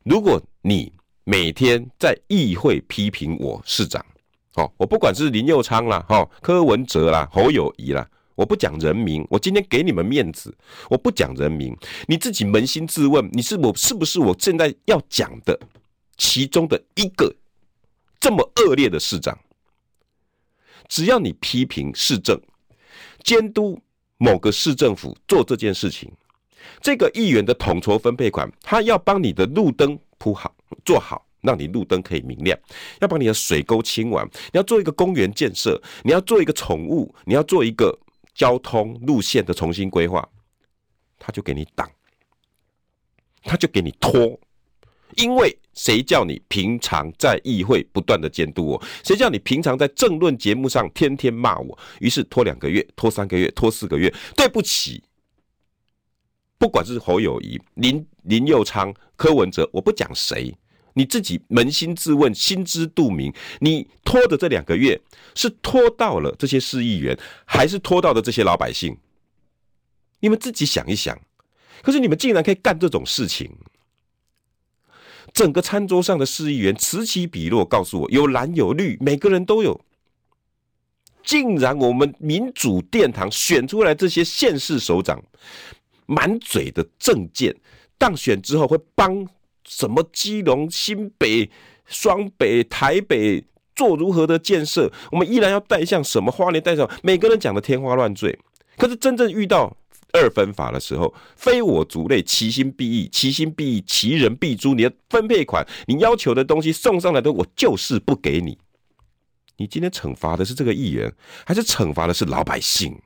[0.07, 0.89] 如果你
[1.25, 4.03] 每天在议会批评我市长，
[4.53, 10.55] 哦，我不管是林佑昌啦，哈，柯文哲啦，侯友宜啦，我不讲人名，我今天给你们面子，
[10.89, 11.75] 我不讲人名，
[12.07, 15.59] 你自己扪心自问，你是我是不是我现在要讲的
[16.15, 17.35] 其中的一个
[18.17, 19.37] 这么恶劣的市长？
[20.87, 22.39] 只要你批评市政，
[23.23, 23.77] 监督
[24.15, 26.09] 某个市政府做这件事情。
[26.81, 32.57] 这个议员的统筹分配款，他要帮你的路灯铺好、做好，让你路灯可以明亮；
[33.01, 37.97] 要帮你的水沟清完；你要做一个公园建设；你要做一个宠物；你要做一个
[38.33, 40.27] 交通路线的重新规划，
[41.19, 41.89] 他就给你挡，
[43.43, 44.39] 他就给你拖。
[45.15, 48.83] 因为谁叫你平常在议会不断的监督我？
[49.03, 51.79] 谁叫你平常在政论节目上天天骂我？
[51.99, 54.13] 于是拖两个月，拖三个月，拖四个月。
[54.35, 55.01] 对不起。
[56.57, 60.53] 不管是侯友宜、林林佑昌、柯文哲，我不讲谁，
[60.93, 63.31] 你自己扪心自问，心知肚明。
[63.59, 64.99] 你拖的这两个月，
[65.35, 68.97] 是拖到了这些市议员，还是拖到了这些老百姓？
[70.19, 71.19] 你们自己想一想。
[71.83, 73.55] 可是你们竟然可以干这种事情，
[75.31, 79.79] 整个餐桌上的市议员此起彼落，告诉我有蓝有绿，每个人都有。
[81.23, 85.21] 竟然我们民主殿堂选出来这些县市首长。
[86.07, 87.55] 满嘴的政见，
[87.99, 89.27] 当选之后会帮
[89.63, 91.49] 什么基隆、新北、
[91.85, 98.39] 双北、台北做如何的建设，我们依然要带向什么花莲带上，每个人讲的天花乱坠。
[98.77, 99.75] 可是真正遇到
[100.13, 104.73] 二分法的时候，非我族类，其心必异，其心必异，其人必诛。
[104.73, 108.57] 你的分配款，你要求的东西送上来的，我就是不给你。
[109.57, 111.11] 你今天惩罚的是这个议员，
[111.45, 112.97] 还是惩罚的是老百姓？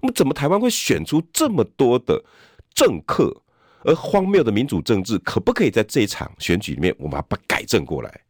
[0.00, 2.22] 那么，怎么台湾会选出这么多的
[2.74, 3.34] 政客？
[3.84, 8.20] 而荒谬的民主政治，可不可以在这一场选举里面，我们把它改正过来？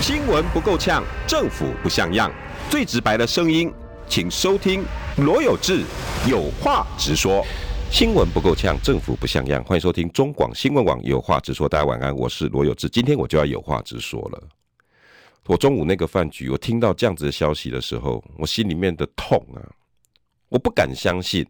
[0.00, 2.30] 新闻不够呛，政府不像样，
[2.68, 3.72] 最直白的声音，
[4.06, 4.84] 请收听
[5.16, 5.82] 罗有志
[6.28, 7.44] 有话直说。
[7.90, 11.68] 新闻不够呛，政府不像样，欢迎收听中广新闻网有话直说。
[11.68, 14.42] 大家晚安，我是罗有志，今天我就要有话直说了。
[15.46, 19.62] 我中午那个饭局，我听到这样子的消息的时候，我心里面的痛啊，
[20.54, 21.44] 我不敢相信。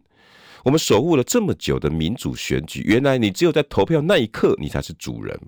[0.63, 5.39] 我们守护了这么久的民主选举，原来你只有在投票那一刻，你才是主人。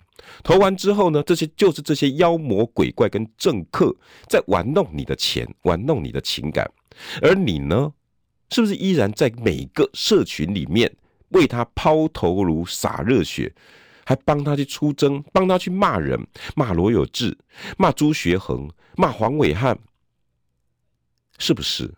[0.44, 3.96] 投完之后呢，这些就是这些妖魔鬼怪跟政客
[4.30, 6.70] 在玩弄你的钱，玩弄你的情感。
[7.20, 7.92] 而你呢，
[8.52, 10.96] 是不是依然在每个社群里面
[11.30, 13.52] 为他抛头颅、洒热血，
[14.06, 17.36] 还帮他去出征，帮他去骂人，骂罗有志，
[17.76, 19.80] 骂朱学恒，骂黄伟汉，
[21.40, 21.92] 是不是？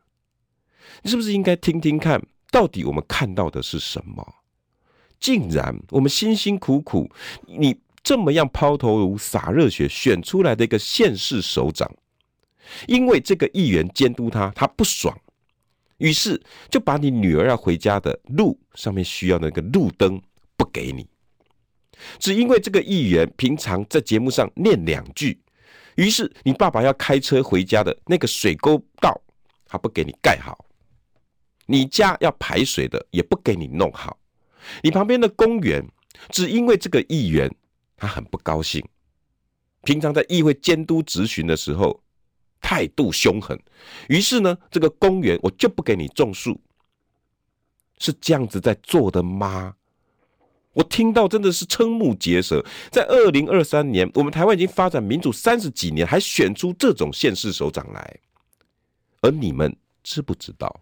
[1.01, 2.21] 你是不是应该听听看？
[2.51, 4.35] 到底我们看到的是什么？
[5.19, 7.07] 竟然我们辛辛苦苦，
[7.45, 11.87] 你这么样抛头颅、洒热血选出来的一个县市首长，
[12.87, 15.15] 因为这个议员监督他，他不爽，
[15.97, 20.19] 于是就把你女儿要回家的路上面需要那个路灯
[20.55, 21.05] 不给你，
[22.17, 25.39] 只因为这个议员平常在节目上念两句，
[25.97, 29.21] 于是你爸爸要开车回家的那个水沟道，
[29.67, 30.65] 他不给你盖好。
[31.71, 34.17] 你家要排水的也不给你弄好，
[34.81, 35.87] 你旁边的公园
[36.29, 37.47] 只因为这个议员
[37.95, 38.83] 他很不高兴，
[39.83, 42.01] 平常在议会监督质询的时候
[42.59, 43.55] 态度凶狠，
[44.07, 46.59] 于是呢，这个公园我就不给你种树，
[47.99, 49.75] 是这样子在做的吗？
[50.73, 52.65] 我听到真的是瞠目结舌。
[52.89, 58.19] 在二零二三年，我们台湾已经发展民主三十几年，还选出这种县市首长来，
[59.21, 60.79] 而你们知不知道？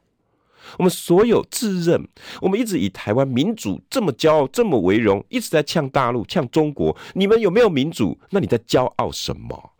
[0.77, 2.07] 我们所有自认，
[2.41, 6.95] 我们一直以台湾民主这么骄傲，这么为荣，一直在呛大陆、呛中国。
[7.13, 8.19] 你们有没有民主？
[8.29, 9.71] 那你在骄傲什么？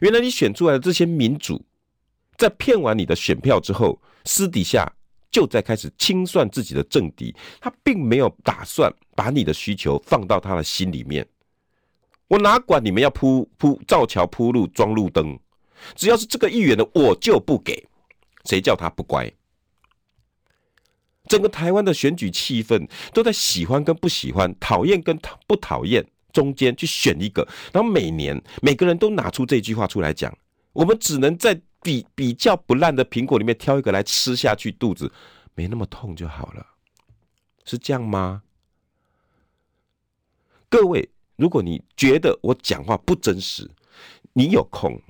[0.00, 1.64] 原来你选出来的这些民主，
[2.36, 4.92] 在骗完你的选票之后，私底下
[5.30, 7.34] 就在开始清算自己的政敌。
[7.60, 11.26] 他并没有打算把你的需求放到他的心里面。
[12.28, 15.38] 我哪管你们要铺铺造桥、铺路、装路灯，
[15.94, 17.86] 只要是这个议员的，我就不给。
[18.44, 19.32] 谁叫他不乖？
[21.26, 30.36] 整个台湾的选举气氛都在喜欢跟不喜欢、讨厌跟不讨厌中间去选一个，然后每年每个人都拿出这句话出来讲，
[30.74, 35.10] 我们只能在比比较不烂的苹果里面挑一个来吃下去，肚子
[35.54, 36.66] 没那么痛就好了，
[37.64, 38.42] 是这样吗？
[40.68, 43.70] 各位，如果你觉得我讲话不真实，
[44.34, 45.00] 你有空。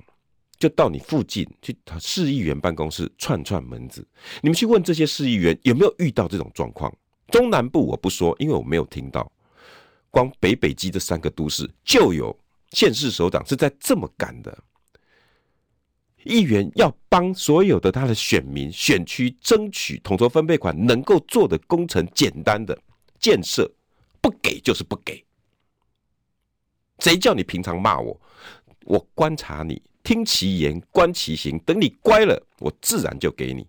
[0.57, 4.07] 就到你附近去市议员办公室串串门子，
[4.41, 6.93] 你们去问这些市议员有没有遇到这种状况。
[7.27, 9.31] 中南部我不说，因为我没有听到。
[10.09, 12.37] 光北北基这三个都市就有
[12.71, 14.57] 县市首长是在这么干的。
[16.23, 22.75] 议员要帮所有的他的选民选区争取统筹分配款，能够做的工程简单的
[23.19, 23.69] 建设，
[24.21, 25.23] 不给就是不给。
[26.99, 28.19] 谁叫你平常骂我？
[28.85, 29.81] 我观察你。
[30.05, 31.59] 听其言，观其行。
[31.65, 33.67] 等你乖了，我自然就给你。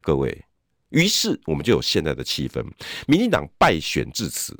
[0.00, 0.44] 各位，
[0.90, 2.64] 于是我们就有现在的气氛。
[3.08, 4.56] 民进党败选至此，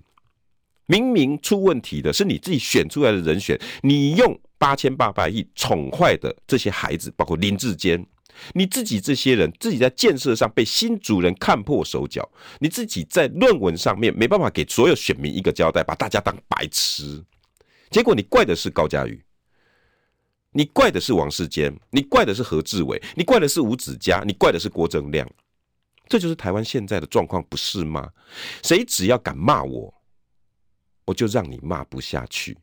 [0.86, 8.04] 明明出问题的是你自己选出来的人选，你用八千八百亿宠坏的这些孩子，包括林志坚，
[8.54, 12.28] 你自己这些人自己在建设上被新主人看破手脚，
[12.58, 17.22] 你自己在论文上面没办法给所有选民一个交代，把大家当白痴。
[17.90, 19.22] 结果你怪的是高嘉瑜。
[20.56, 25.28] 你怪的是王世坚，你怪的是何志伟，你怪的是吴子嘉，你怪的是郭正亮，
[26.08, 28.08] 这就是台湾现在的状况，不是吗？
[28.62, 29.92] 谁只要敢骂我，
[31.06, 32.56] 我就让你骂不下去。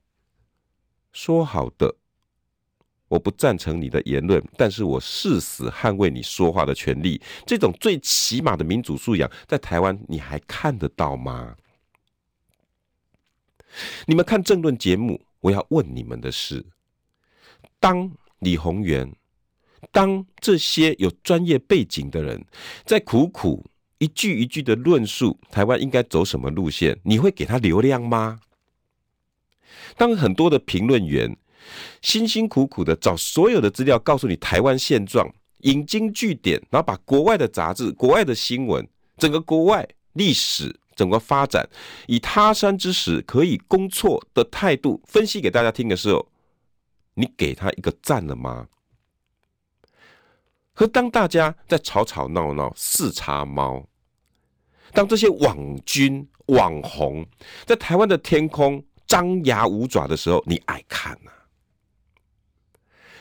[1.12, 1.94] 说好的，
[3.10, 7.22] 我不赞成你的言论，但是我誓死捍卫你说话的权利。
[7.46, 11.58] 这种最起码的民主素养，在台湾你还看得到吗？
[14.06, 16.66] 你们看政论节目，我要问你们的是。
[17.82, 18.10] 当
[18.40, 19.12] 李鸿源，
[19.92, 22.46] 当这些有专业背景的人
[22.86, 23.66] 在苦苦
[23.98, 28.40] 一句一句的论述台湾应该走什么路线，你会给他流量吗？
[29.98, 31.36] 当很多的评论员
[32.04, 35.28] 辛辛苦苦的找所有的资料，告诉你台湾现状，
[35.62, 41.68] 引经据典，然后把国外的杂志、国外的新闻、整个国外历史、整个发展，
[42.08, 46.28] 以他山之石可以攻错的态度分析给大家听的时候，
[47.22, 48.68] 你给他一个赞了吗？
[50.74, 53.88] 可当大家在吵吵闹闹、四叉猫，
[54.94, 57.24] 当这些网军、网红
[57.66, 61.38] 在台湾的天空张牙舞爪的时候，你爱看呐、啊？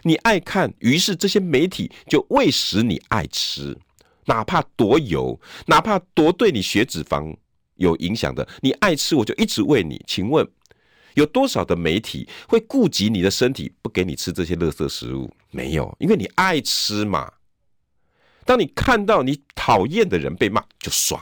[0.02, 3.76] 你爱看，于是这些媒体就喂食你爱吃，
[4.24, 7.36] 哪怕多油，哪怕多对你血脂肪
[7.74, 10.02] 有影响的，你爱吃我就一直喂你。
[10.06, 10.48] 请问
[11.20, 15.32] 有多少的媒体会顾及你的身体，不给你吃这些垃圾食物？
[15.50, 17.32] 没有，因为你爱吃嘛。
[18.44, 21.20] 当你看到你讨厌的人被骂，就爽；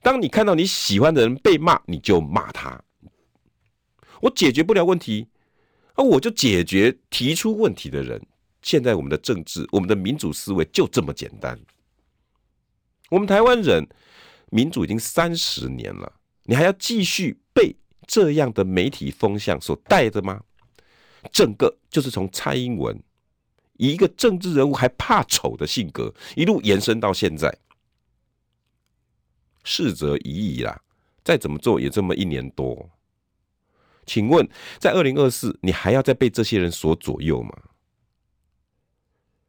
[0.00, 2.80] 当你看到你喜欢的人被骂，你就骂他。
[4.20, 5.26] 我解决不了问题。
[5.94, 8.24] 而我就解决提出问题的人。
[8.62, 11.58] 现在我们的政治，我们的民主思维就这么简单。
[13.10, 13.84] 我们台湾人
[14.50, 16.12] 民主已经三十年了，
[16.44, 17.74] 你还要继续被
[18.08, 20.42] 这样的媒体风向所带着吗？
[21.30, 23.00] 整个就是从蔡英文
[23.74, 27.56] 以一个政治人物还怕丑的性格，一路延伸到现在。
[29.62, 30.80] 事则已矣啦，
[31.22, 32.88] 再怎么做也这么一年多。
[34.06, 34.48] 请问，
[34.78, 37.52] 在二零二四，你还要再被这些人所左右吗？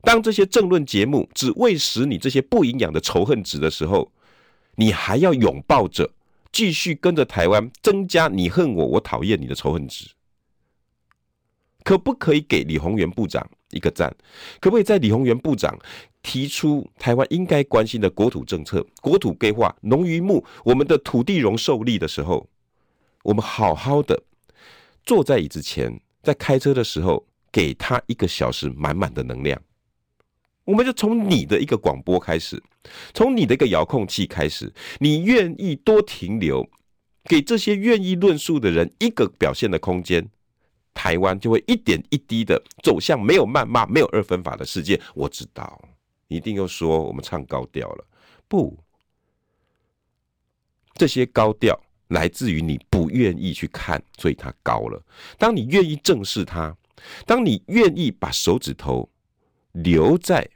[0.01, 4.11] 当这些政论节目只喂食你这些不营养的仇恨值的时候，
[4.75, 6.11] 你还要拥抱着
[6.51, 10.09] 继续跟着台湾增加你恨我，我讨厌你的仇恨值？
[11.83, 14.13] 可不可以给李鸿源部长一个赞？
[14.59, 15.77] 可不可以在李鸿源部长
[16.21, 22.47] 提出台湾应该关心的国土政策、国土规划、农渔牧、我们的土地容受力的时候，
[23.23, 24.21] 我们好好的？
[25.05, 29.59] 坐在椅子前，在开车的时候，给他一个小时满满的能量。
[30.69, 32.61] 我们就从你的一个广播开始，
[33.11, 36.63] 从你的一个遥控器开始，你愿意多停留，
[37.23, 40.29] 给这些愿意论述的人一个表现的空间，
[40.93, 45.01] 台湾就会一点一滴的走向没有谩骂、没有二分法的世界。
[45.15, 45.81] 我知道，
[46.27, 48.05] 你一定又说我们唱高调了，
[48.47, 48.77] 不，
[50.93, 51.77] 这些高调。
[52.09, 54.99] 来自于你不愿意去看，所以它高了。
[55.37, 56.75] 当你愿意正视它，
[57.25, 59.07] 当你愿意把手指头
[59.73, 60.49] 留在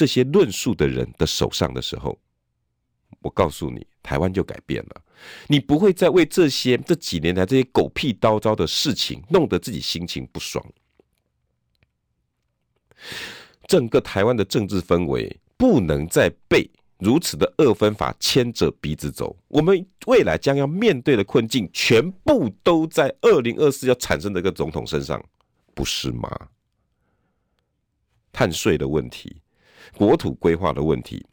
[0.00, 2.18] 这些论述的人的手上的时候，
[3.20, 5.02] 我告诉你，台湾就改变了。
[5.46, 10.64] 你不会再为这些这几年来这些狗屁叨叨的事情弄得自己心情不爽。
[13.66, 16.66] 整个台湾的政治氛围不能再被。
[16.98, 25.22] 如此的二分法牵着鼻子走，我们未来将要面对的困境，全部都在二零二四要产生的一个总统身上，
[25.74, 26.48] 不是吗？
[28.32, 29.42] 碳税的问题，
[29.96, 31.24] 国土规划的问题，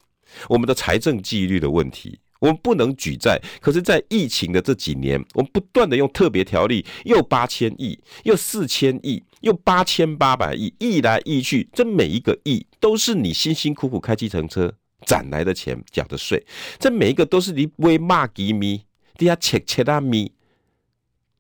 [0.47, 3.41] 我们的财政纪律的问题，我们不能举债。
[3.61, 14.73] 可是，在疫情的这几年，我们不断的用特别条例，又八千亿，又四千亿，又八千八百亿，亿来亿去，这每一个亿都是你辛辛苦苦开计程车。
[15.05, 16.43] 攒来的钱，缴的税，
[16.79, 18.81] 这每一个都是你为骂几米，
[19.15, 20.33] 底下切切啊米，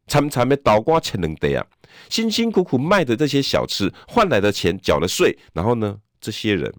[0.05, 1.65] 惨惨的倒瓜才能得啊！
[2.07, 6.71] 辛辛苦苦卖的这些小吃换来的钱，缴了税，然后呢，这些人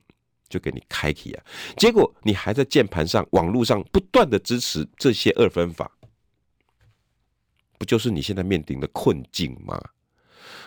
[0.49, 1.45] 就给你开启啊，
[1.77, 5.91] 结果你还在键盘上、网络上不断的支持这些二分法，
[7.79, 9.81] 不就是你现在面临的困境吗？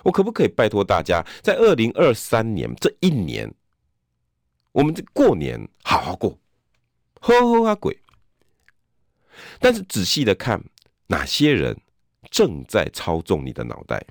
[0.03, 3.51] 我可不可以拜托大家，在二零二三年这一年？
[4.71, 6.39] 我们这过年好好过，
[7.19, 7.97] 呵呵啊鬼！
[9.59, 10.63] 但是仔细的看，
[11.07, 11.75] 哪些人
[12.29, 14.01] 正在操纵你的脑袋？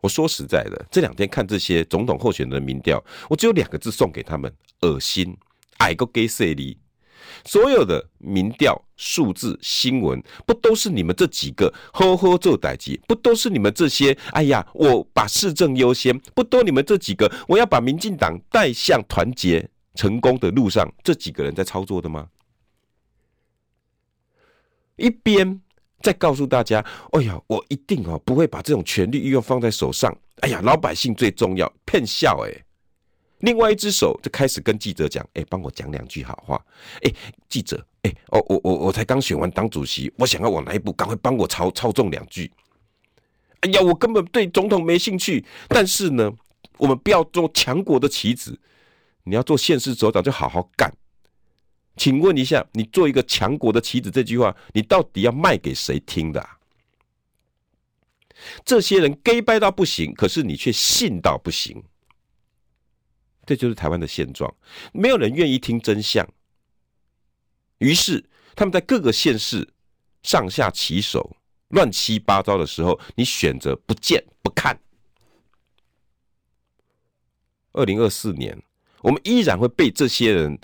[0.00, 5.36] 我说实在的，这两天看这些总统候选人的民调，我只有两个字送给他们：恶心！
[5.78, 6.78] 矮个给谁哩？
[7.44, 13.00] 所有的民调数字新闻，不都是你们这几个呵呵做代志？
[13.06, 14.16] 不都是你们这些？
[14.32, 17.30] 哎呀，我把市政优先，不都你们这几个？
[17.46, 22.28] 我要把民进党带向团结成功的路上，这几个人在操作的吗？
[24.96, 25.62] 一边
[26.02, 30.16] 再告诉大家，哎呀，我一定哦不会把这种权力欲望放在手上。
[30.40, 32.64] 哎呀，老百姓最重要，骗笑哎。
[33.40, 36.62] 另外一只手就开始跟记者讲：“哎，帮我讲两句好话。
[37.02, 37.12] 哎，
[37.48, 42.50] 记者，哎，哦，我我我才刚选完当主席，我想要往哪一步，赶快帮我操操纵两句。
[43.60, 45.44] 哎呀，我根本对总统没兴趣。
[45.68, 46.30] 但是呢，
[46.76, 48.58] 我们不要做强国的棋子，
[49.24, 50.92] 你要做县市首长就好好干。
[52.00, 56.58] 请问一下，你做一个强国的棋子这句话，你到底要卖给谁听的啊？
[58.64, 61.84] 这些人假掰到不行，可是你却信到不行，
[63.44, 64.50] 这就是台湾的现状。
[64.94, 66.26] 没有人愿意听真相，
[67.76, 68.24] 于是
[68.56, 69.68] 他们在各个县市
[70.22, 71.36] 上下其手，
[71.68, 74.80] 乱七八糟的时候，你选择不见不看。
[77.72, 78.58] 二零二四年，
[79.02, 80.58] 我们依然会被这些人，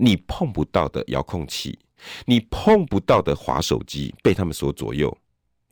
[0.00, 1.78] 你碰不到的遥控器，
[2.24, 5.14] 你碰不到的滑手机，被他们所左右。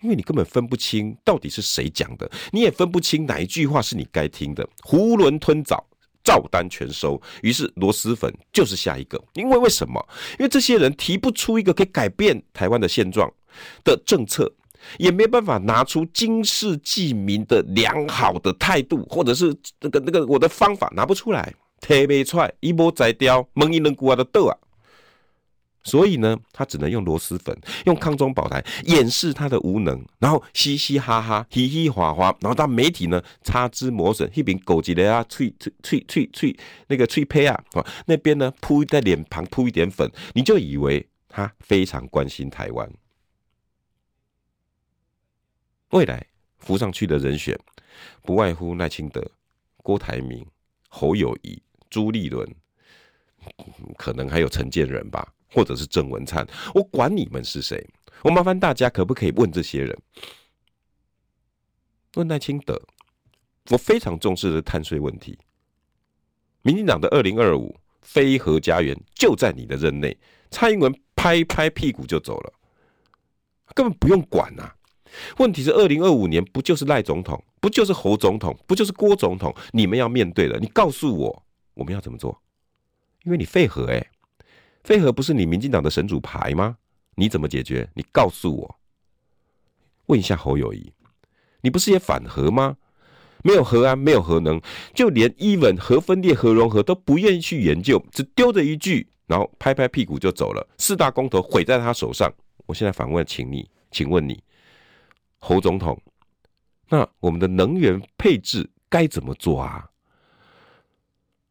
[0.01, 5.85] 因为你根本分不清到底是谁讲的，你也分不清哪一句话是你该听的，囫囵吞枣，
[6.23, 7.21] 照单全收。
[7.43, 9.21] 于是螺蛳粉就是下一个。
[9.35, 10.01] 因为为什么？
[10.39, 13.29] 因为这些人提不出一个可以改变台湾的现状
[13.83, 14.49] 的政策，
[14.99, 24.57] 也没办法拿出经世济民的良好的态度，或者是那个那个我的方法拿不出来，提不出来，一波宰掉，蒙一能骨啊的豆啊。
[25.85, 27.57] 所以呢，他只能用螺蛳粉，
[27.87, 36.55] 用康中宝台掩饰他的无能，然后嘻嘻哈哈、嘻嘻哈哈，然后当媒体呢擦脂抹粉，一边勾起来啊，脆脆脆脆脆
[36.89, 37.65] 那个脆胚啊，
[38.05, 42.91] 那边呢铺在脸庞铺一点粉，你就以为他非常关心台湾。
[45.91, 46.27] 未来
[46.59, 47.59] 浮上去的人选，
[48.23, 49.25] 不外乎赖清德、
[49.79, 50.45] 郭台铭、
[50.91, 52.49] 侯友谊、朱立伦，
[53.97, 55.35] 可能还有陈建仁吧。
[55.51, 57.83] 或者是郑文灿，我管你们是谁，
[58.23, 59.99] 我麻烦大家可不可以问这些人？
[62.17, 62.79] 问赖清德，
[63.71, 65.39] 我非常重视的碳税问题。
[66.61, 70.15] 民进党的二零二五非核家园就在你的任内，
[70.51, 72.53] 蔡英文拍拍屁股就走了，
[73.75, 74.75] 根本不用管呐、啊。
[75.39, 79.55] 问题是二零二五年不就是赖总统，不就是侯总统，不就是郭总统？
[79.73, 81.43] 你们要面对的，你告诉我，
[81.79, 82.37] 我们要怎么做？
[83.23, 84.05] 因为你废核哎。
[84.83, 86.77] 废核不是你民进党的神主牌吗？
[87.15, 87.89] 你怎么解决？
[87.95, 88.79] 你告诉我。
[90.07, 90.93] 问一下侯友宜，
[91.61, 92.77] 你不是也反核吗？
[93.45, 94.61] 没有核安，没有核能，
[94.93, 100.67] 就连 even 核分裂、核融合都不愿意去研究，只丢着一句，然后拍拍屁股就走了。
[100.79, 102.33] 四大公投毁在他手上。
[102.67, 104.43] 我现在反问，请你，请问你，
[105.39, 106.01] 侯总统，
[106.89, 109.89] 那我们的能源配置该怎么做啊？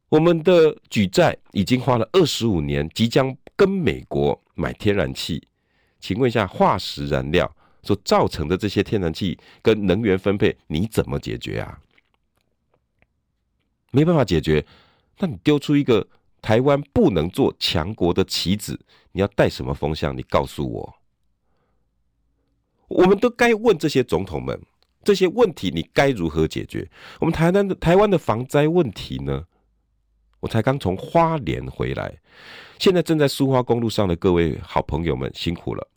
[0.10, 5.46] 我们的举债已经花了二十五年，即将跟美国买天然气。
[6.00, 11.80] 请问一下，化石燃料所造成的这些天然气跟能源分配，你怎么解决啊？
[13.92, 14.66] 没办法解决，
[15.20, 16.08] 那你丢出一个
[16.42, 18.80] 台湾不能做强国的棋子，
[19.12, 20.16] 你要带什么风向？
[20.16, 20.96] 你告诉我。
[22.88, 24.58] 我们都该问这些总统们
[25.04, 26.90] 这些问题，你该如何解决？
[27.20, 29.46] 我们台湾的台湾的防灾问题呢？
[30.40, 32.14] 我才刚从花莲回来，
[32.80, 35.88] 现在正在苏花公路上的各位好朋友们辛苦了。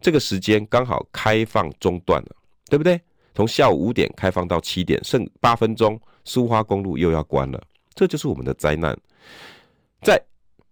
[0.00, 2.36] 这个时间刚好开放中断了，
[2.68, 3.00] 对不对？
[3.34, 7.62] 从下午五点开放到七点，剩八分钟，苏花公路又要关了。
[7.94, 8.96] 这就是我们的灾难。
[10.02, 10.20] 在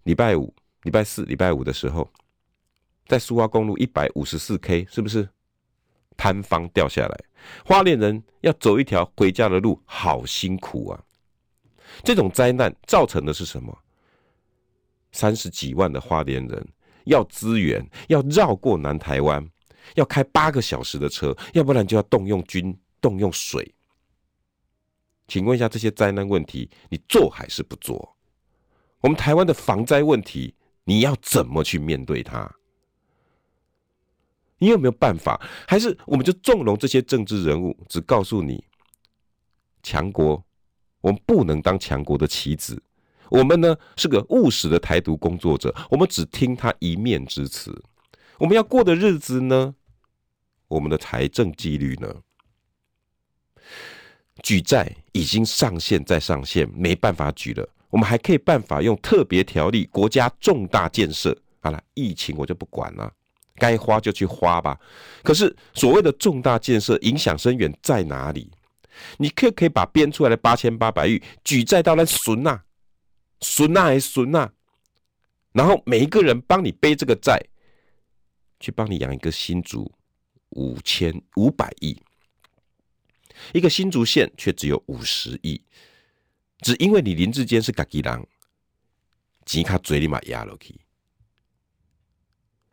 [0.03, 0.53] 礼拜五、
[0.83, 2.11] 礼拜四、礼拜五的时候，
[3.07, 5.29] 在苏花公路一百五十四 K，是不是
[6.17, 7.19] 坍方掉下来？
[7.65, 11.01] 花莲人要走一条回家的路，好辛苦啊！
[12.03, 13.77] 这种灾难造成的是什么？
[15.13, 16.69] 三十几万的花莲人
[17.05, 19.47] 要资源，要绕过南台湾，
[19.95, 23.75] 要开八个小时的车，要不然就要动用军、动用水。
[25.27, 28.17] 请问一下，这些灾难问题，你做还是不做？
[29.01, 32.49] 我们台湾的防灾问题，你要怎么去面对它？
[34.59, 35.41] 你有没有办法？
[35.67, 38.65] 还是我们就纵容这些政治人物，只告诉你
[39.83, 40.46] 强国？
[41.07, 42.83] 我们不能当强国的棋子，
[43.31, 47.81] 我们呢是个务实的台独工作者，我们只听他一面之词。
[48.39, 49.77] 我们要过的日子呢？
[50.67, 52.13] 我们的财政纪律呢？
[54.43, 57.69] 举债已经上限再上限，没办法举了。
[57.91, 61.39] 我们还可以办法用特别条例，国家重大建设。
[61.61, 63.09] 好了，疫情我就不管了，
[63.55, 64.77] 该花就去花吧。
[65.23, 68.51] 可是所谓的重大建设，影响深远在哪里？
[69.19, 72.61] 你可可以把编出来的八千八百亿举债到那孙呐，
[73.41, 74.51] 孙呐还孙呐，
[75.53, 77.41] 然后每一个人帮你背这个债，
[78.61, 79.93] 去帮你养一个新竹
[80.51, 82.01] 五千五百亿，
[83.53, 85.63] 一个新竹县却只有五十亿，
[86.61, 88.27] 只因为你林志坚是家己人，
[89.45, 90.81] 钱卡嘴里嘛压落去。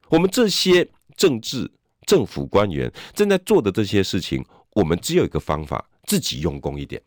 [0.09, 1.71] 我们这些政治
[2.05, 5.89] 政府官员正在做的这些事情，我们只有一个方法。
[6.05, 7.01] 自己用功一点，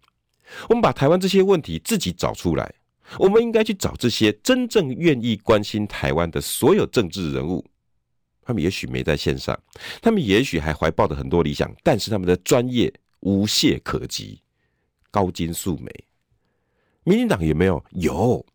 [0.68, 2.74] 我们把台湾这些问题自己找出来，
[3.18, 7.64] 我们应该去找这些真正愿意关心台湾的所有政治人物。
[8.42, 9.58] 他们也许没在线上，
[10.00, 14.40] 他们也许还怀抱着很多理想，但是他们的专业无懈可击，
[15.10, 15.92] 高金素梅。
[17.02, 17.84] 民进党有没有？
[17.90, 18.46] 有，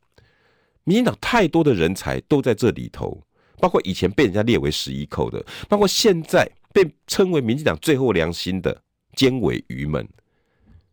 [0.85, 3.21] 民进党太多的人才都在这里头，
[3.59, 8.81] 包括以前被人家列为十一寇的，包括现在被称为民进党最后良心的
[9.15, 10.07] 监委鱼们。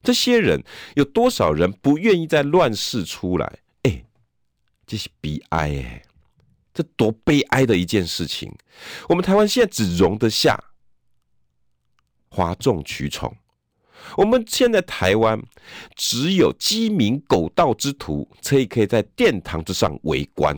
[0.03, 0.63] 这些人
[0.97, 3.59] 有多少人不愿意在乱世出来？
[3.83, 4.05] 哎、
[4.87, 6.03] 这是悲哀哎。
[6.75, 8.55] 这多悲哀的一件事情！
[9.09, 10.63] 我们台湾现在只容得下
[12.29, 13.37] 哗众取宠。
[14.17, 15.43] 我们现在台湾
[15.97, 20.57] 只有鸡鸣狗盗之徒，才可以在殿堂之上围观。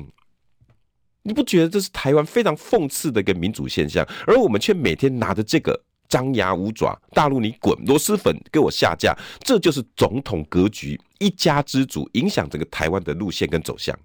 [1.22, 4.06] 你不觉得这是台湾非常讽刺的一个民主现象？
[4.26, 13.98] 而我们却每天拿着这个张牙舞爪，大陆你滚，螺蛳粉给我下架，这就是总统格局，一家之主，影响整个台湾的路线跟走向。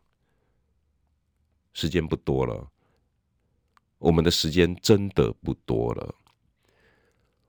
[1.73, 2.65] 时间不多了，
[3.97, 6.15] 我们的时间真的不多了。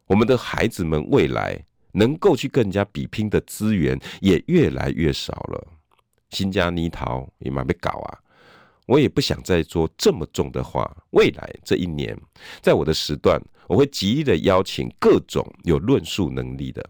[0.06, 5.66] 我们的孩子们未来能够去跟人家比拼的资源也越来越少了。
[6.30, 8.18] 新加泥桃也蛮被搞啊！
[8.86, 10.90] 我也不想再说这么重的话。
[11.10, 12.16] 未来这一年，
[12.60, 16.88] 在我的时段，我会极力的邀请各种有论述能力的，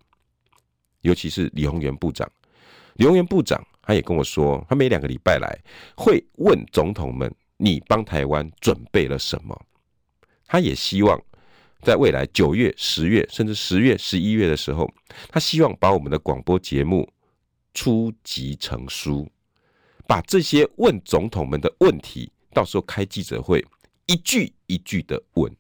[1.00, 2.30] 尤其是李鸿源部长。
[2.94, 3.64] 李鸿源部长。
[3.88, 5.56] 他也跟我说，他每两个礼拜来
[5.96, 9.56] 会问总统们：“你帮台湾准备了什么？”
[10.44, 11.22] 他也希望
[11.82, 14.92] 在未来九月、十月，甚至十月、十一月的时候，
[15.28, 17.08] 他希望把我们的广播节目
[17.74, 19.30] 出集成书，
[20.04, 23.64] 把这些问总统们的问题，到时候开记者会，
[24.06, 25.56] 一句一句的问。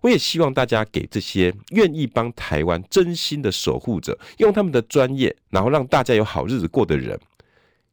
[0.00, 7.18] 我也希望大家给这些愿意帮台湾真心的守护者，用他们的专业，然后让大家有好日子过的人。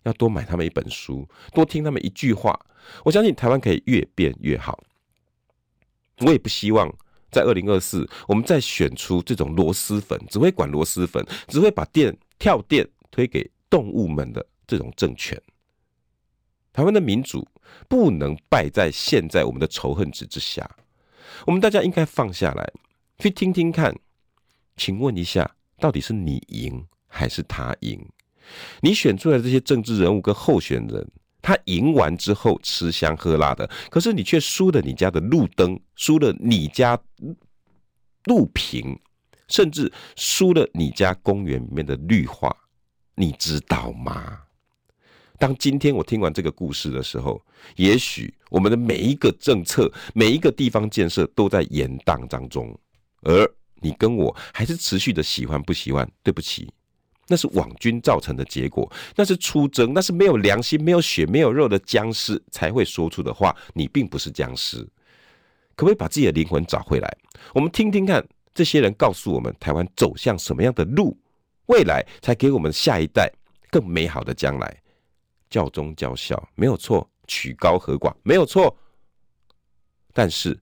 [0.04, 2.58] 要多买他们一本书，多听他们一句话。
[3.04, 4.82] 我相信台湾可以越变越好。
[6.20, 6.90] 我也不希望
[7.30, 15.38] 在二零二四，我们再选出这种螺蛳粉，只会管螺蛳粉，只会把电跳电推给动物们的这种政权。
[16.72, 17.46] 台湾的民主
[17.90, 20.70] 不能败在现在我们的仇恨值之下。
[21.46, 22.72] 我们大家应该放下来，
[23.20, 23.96] 去听听看。
[24.76, 28.08] 请问一下，到底是你赢还是他赢？
[28.82, 31.06] 你选出来的这些政治人物跟候选人，
[31.42, 37.00] 他赢完之后吃香喝辣的，可是你却输了你家的路灯，输了你家
[38.26, 39.00] 路平，
[39.48, 42.56] 甚至输了你家公园里面的绿化，
[43.16, 44.44] 你知道吗？
[45.40, 47.44] 当今天我听完这个故事的时候，
[47.76, 52.78] 也许我们的每一个政策、每一个地方建设都在延宕当中，
[53.22, 53.50] 而
[53.82, 56.10] 你跟我还是持续的喜欢不喜欢？
[56.24, 56.72] 对不起。
[57.30, 63.54] 那是网军造成的结果，那是出征，那是没有良心、没有血、没有肉的僵尸才会说出的话。
[63.74, 64.78] 你并不是僵尸，
[65.76, 67.18] 可不可以把自己的灵魂找回来？
[67.54, 71.20] 我们听听看，这些人告诉我们台湾走向什么样的路，
[71.66, 73.30] 未来才给我们下一代
[73.70, 74.82] 更美好的将来。
[75.50, 78.76] 教忠教孝没有错，曲高和寡没有错，
[80.14, 80.60] 但是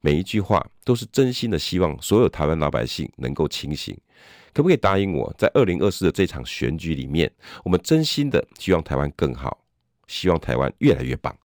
[0.00, 3.96] 每一句话都是真心的，希望所有台湾老百姓能够清醒。
[4.54, 7.30] 可不可以答应我，在二零二四的这场选举里面，
[7.64, 9.62] 我们真心的希望台湾更好，
[10.06, 11.36] 希望台湾越来越棒。